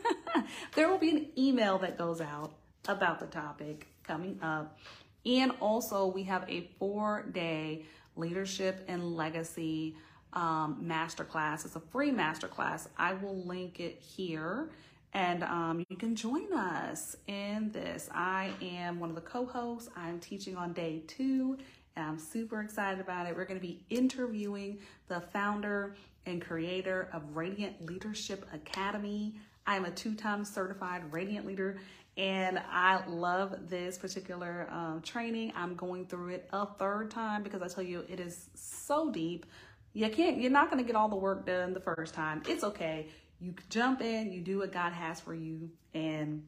there 0.74 0.88
will 0.88 0.96
be 0.96 1.10
an 1.10 1.26
email 1.36 1.76
that 1.80 1.98
goes 1.98 2.22
out 2.22 2.54
about 2.88 3.20
the 3.20 3.26
topic 3.26 3.88
coming 4.02 4.38
up. 4.40 4.78
And 5.26 5.52
also, 5.60 6.06
we 6.06 6.22
have 6.22 6.48
a 6.48 6.70
four 6.78 7.26
day 7.30 7.84
leadership 8.16 8.82
and 8.88 9.14
legacy 9.14 9.94
um, 10.32 10.82
masterclass. 10.82 11.66
It's 11.66 11.76
a 11.76 11.80
free 11.80 12.12
masterclass. 12.12 12.88
I 12.96 13.12
will 13.12 13.44
link 13.44 13.78
it 13.78 14.00
here 14.00 14.70
and 15.14 15.42
um, 15.44 15.84
you 15.88 15.96
can 15.96 16.14
join 16.14 16.52
us 16.52 17.16
in 17.26 17.70
this. 17.72 18.08
I 18.12 18.50
am 18.60 19.00
one 19.00 19.08
of 19.08 19.14
the 19.14 19.22
co 19.22 19.46
hosts. 19.46 19.88
I'm 19.96 20.20
teaching 20.20 20.56
on 20.56 20.72
day 20.72 21.02
two, 21.06 21.58
and 21.96 22.06
I'm 22.06 22.18
super 22.18 22.60
excited 22.60 23.00
about 23.00 23.26
it. 23.26 23.36
We're 23.36 23.44
going 23.44 23.60
to 23.60 23.66
be 23.66 23.84
interviewing 23.90 24.78
the 25.08 25.20
founder 25.20 25.96
and 26.26 26.42
creator 26.42 27.08
of 27.12 27.36
Radiant 27.36 27.86
Leadership 27.86 28.46
Academy. 28.52 29.34
I'm 29.66 29.84
a 29.84 29.90
two 29.90 30.14
time 30.14 30.44
certified 30.44 31.12
Radiant 31.12 31.46
Leader 31.46 31.78
and 32.18 32.60
I 32.68 33.06
love 33.06 33.70
this 33.70 33.96
particular 33.96 34.68
um, 34.72 35.00
training. 35.02 35.52
I'm 35.54 35.76
going 35.76 36.04
through 36.04 36.30
it 36.30 36.48
a 36.52 36.66
third 36.66 37.12
time 37.12 37.44
because 37.44 37.62
I 37.62 37.68
tell 37.68 37.84
you, 37.84 38.04
it 38.08 38.18
is 38.18 38.50
so 38.54 39.08
deep. 39.10 39.46
You 39.92 40.10
can't, 40.10 40.40
you're 40.40 40.50
not 40.50 40.68
going 40.68 40.82
to 40.82 40.86
get 40.86 40.96
all 40.96 41.08
the 41.08 41.16
work 41.16 41.46
done 41.46 41.72
the 41.72 41.80
first 41.80 42.14
time. 42.14 42.42
It's 42.48 42.64
okay. 42.64 43.06
You 43.40 43.54
jump 43.70 44.00
in, 44.00 44.32
you 44.32 44.40
do 44.40 44.58
what 44.58 44.72
God 44.72 44.92
has 44.92 45.20
for 45.20 45.34
you, 45.34 45.70
and 45.94 46.44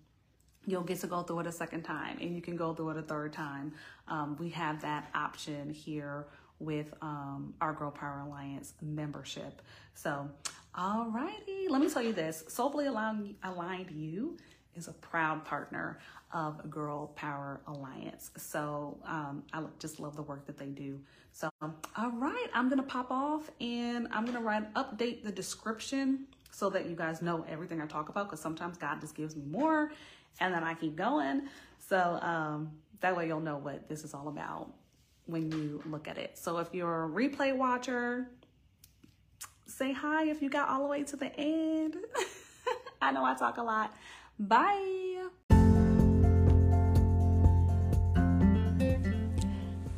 you'll 0.67 0.83
get 0.83 1.01
to 1.01 1.07
go 1.07 1.23
through 1.23 1.41
it 1.41 1.47
a 1.47 1.53
second 1.53 1.83
time, 1.83 2.19
and 2.21 2.35
you 2.35 2.43
can 2.43 2.57
go 2.57 2.75
through 2.75 2.91
it 2.91 2.97
a 2.97 3.03
third 3.03 3.33
time. 3.33 3.73
Um, 4.09 4.37
we 4.39 4.51
have 4.51 4.83
that 4.83 5.09
option 5.15 5.71
here 5.71 6.27
with 6.59 6.93
um, 7.01 7.55
our 7.61 7.73
Girl 7.73 7.91
Power 7.91 8.23
Alliance 8.27 8.75
membership. 8.83 9.63
So, 9.95 10.29
alrighty, 10.77 11.69
let 11.69 11.81
me 11.81 11.89
tell 11.89 12.03
you 12.03 12.13
this 12.13 12.45
Soulfully 12.49 12.87
Aligned, 12.87 13.91
You 13.91 14.37
is 14.77 14.89
a 14.89 14.93
proud 14.93 15.45
partner 15.45 15.99
of 16.33 16.71
Girl 16.71 17.09
Power 17.09 17.61
Alliance. 17.67 18.31
So 18.37 18.99
um, 19.05 19.43
I 19.53 19.63
just 19.79 19.99
love 19.99 20.15
the 20.17 20.23
work 20.23 20.47
that 20.47 20.59
they 20.59 20.69
do. 20.69 21.01
So, 21.33 21.49
all 21.61 22.11
right, 22.13 22.47
I'm 22.55 22.69
gonna 22.69 22.83
pop 22.83 23.11
off 23.11 23.51
and 23.61 24.07
I'm 24.13 24.25
gonna 24.27 24.41
write 24.41 24.73
update 24.75 25.25
the 25.25 25.33
description 25.33 26.27
so 26.51 26.71
that 26.71 26.87
you 26.87 26.97
guys 26.97 27.23
know 27.23 27.45
everything 27.49 27.81
I 27.81 27.87
talk 27.87 28.09
about. 28.09 28.27
Because 28.29 28.41
sometimes 28.41 28.77
God 28.77 29.01
just 29.01 29.15
gives 29.15 29.37
me 29.37 29.45
more, 29.47 29.93
and 30.41 30.55
then 30.55 30.65
I 30.65 30.75
keep 30.75 30.97
going. 30.97 31.49
So 31.89 32.19
um, 32.23 32.73
that 33.01 33.17
way 33.17 33.27
you'll 33.27 33.41
know 33.41 33.57
what 33.57 33.89
this 33.89 34.05
is 34.05 34.15
all 34.15 34.29
about 34.29 34.73
when 35.27 35.51
you 35.51 35.83
look 35.87 36.09
at 36.09 36.19
it. 36.19 36.37
So 36.39 36.59
if 36.59 36.69
you're 36.73 37.05
a 37.05 37.09
replay 37.09 37.57
watcher, 37.57 38.29
say 39.67 39.93
hi 39.93 40.29
if 40.29 40.43
you 40.43 40.51
got 40.51 40.69
all 40.69 40.81
the 40.81 40.89
way 40.89 41.05
to 41.05 41.17
the 41.17 41.35
end. 41.37 41.97
I 43.03 43.13
know 43.13 43.25
I 43.25 43.35
talk 43.35 43.57
a 43.57 43.63
lot. 43.63 43.95
Bye. 44.39 45.29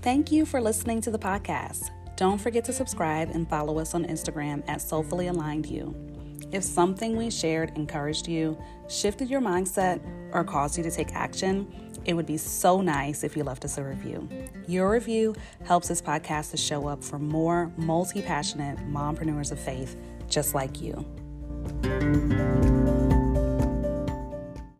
Thank 0.03 0.33
you 0.33 0.45
for 0.45 0.61
listening 0.61 1.01
to 1.03 1.11
the 1.13 1.19
podcast. 1.19 1.91
Don't 2.17 2.41
forget 2.41 2.65
to 2.65 2.73
subscribe 2.73 3.31
and 3.31 3.49
follow 3.49 3.79
us 3.79 3.95
on 3.95 4.05
Instagram 4.05 4.63
at 4.69 4.83
Soulfully 4.83 5.29
Aligned 5.29 5.67
You. 5.67 6.12
If 6.53 6.63
something 6.63 7.17
we 7.17 7.31
shared 7.31 7.73
encouraged 7.77 8.29
you, 8.29 8.59
shifted 8.87 9.31
your 9.31 9.41
mindset, 9.41 10.01
or 10.33 10.45
caused 10.45 10.77
you 10.77 10.85
to 10.85 10.91
take 10.91 11.15
action, 11.15 11.67
it 12.05 12.13
would 12.13 12.27
be 12.27 12.37
so 12.37 12.83
nice 12.83 13.25
if 13.25 13.37
you 13.37 13.43
left 13.43 13.65
us 13.65 13.79
a 13.79 13.85
review. 13.85 14.29
Your 14.67 14.91
review 14.91 15.35
helps 15.65 15.89
this 15.89 16.03
podcast 16.03 16.51
to 16.51 16.59
show 16.59 16.87
up 16.87 17.03
for 17.03 17.19
more 17.19 17.73
multi 17.77 18.21
passionate 18.21 18.79
mompreneurs 18.91 19.51
of 19.51 19.59
faith 19.59 19.97
just 20.29 20.55
like 20.55 20.81
you. 20.81 21.07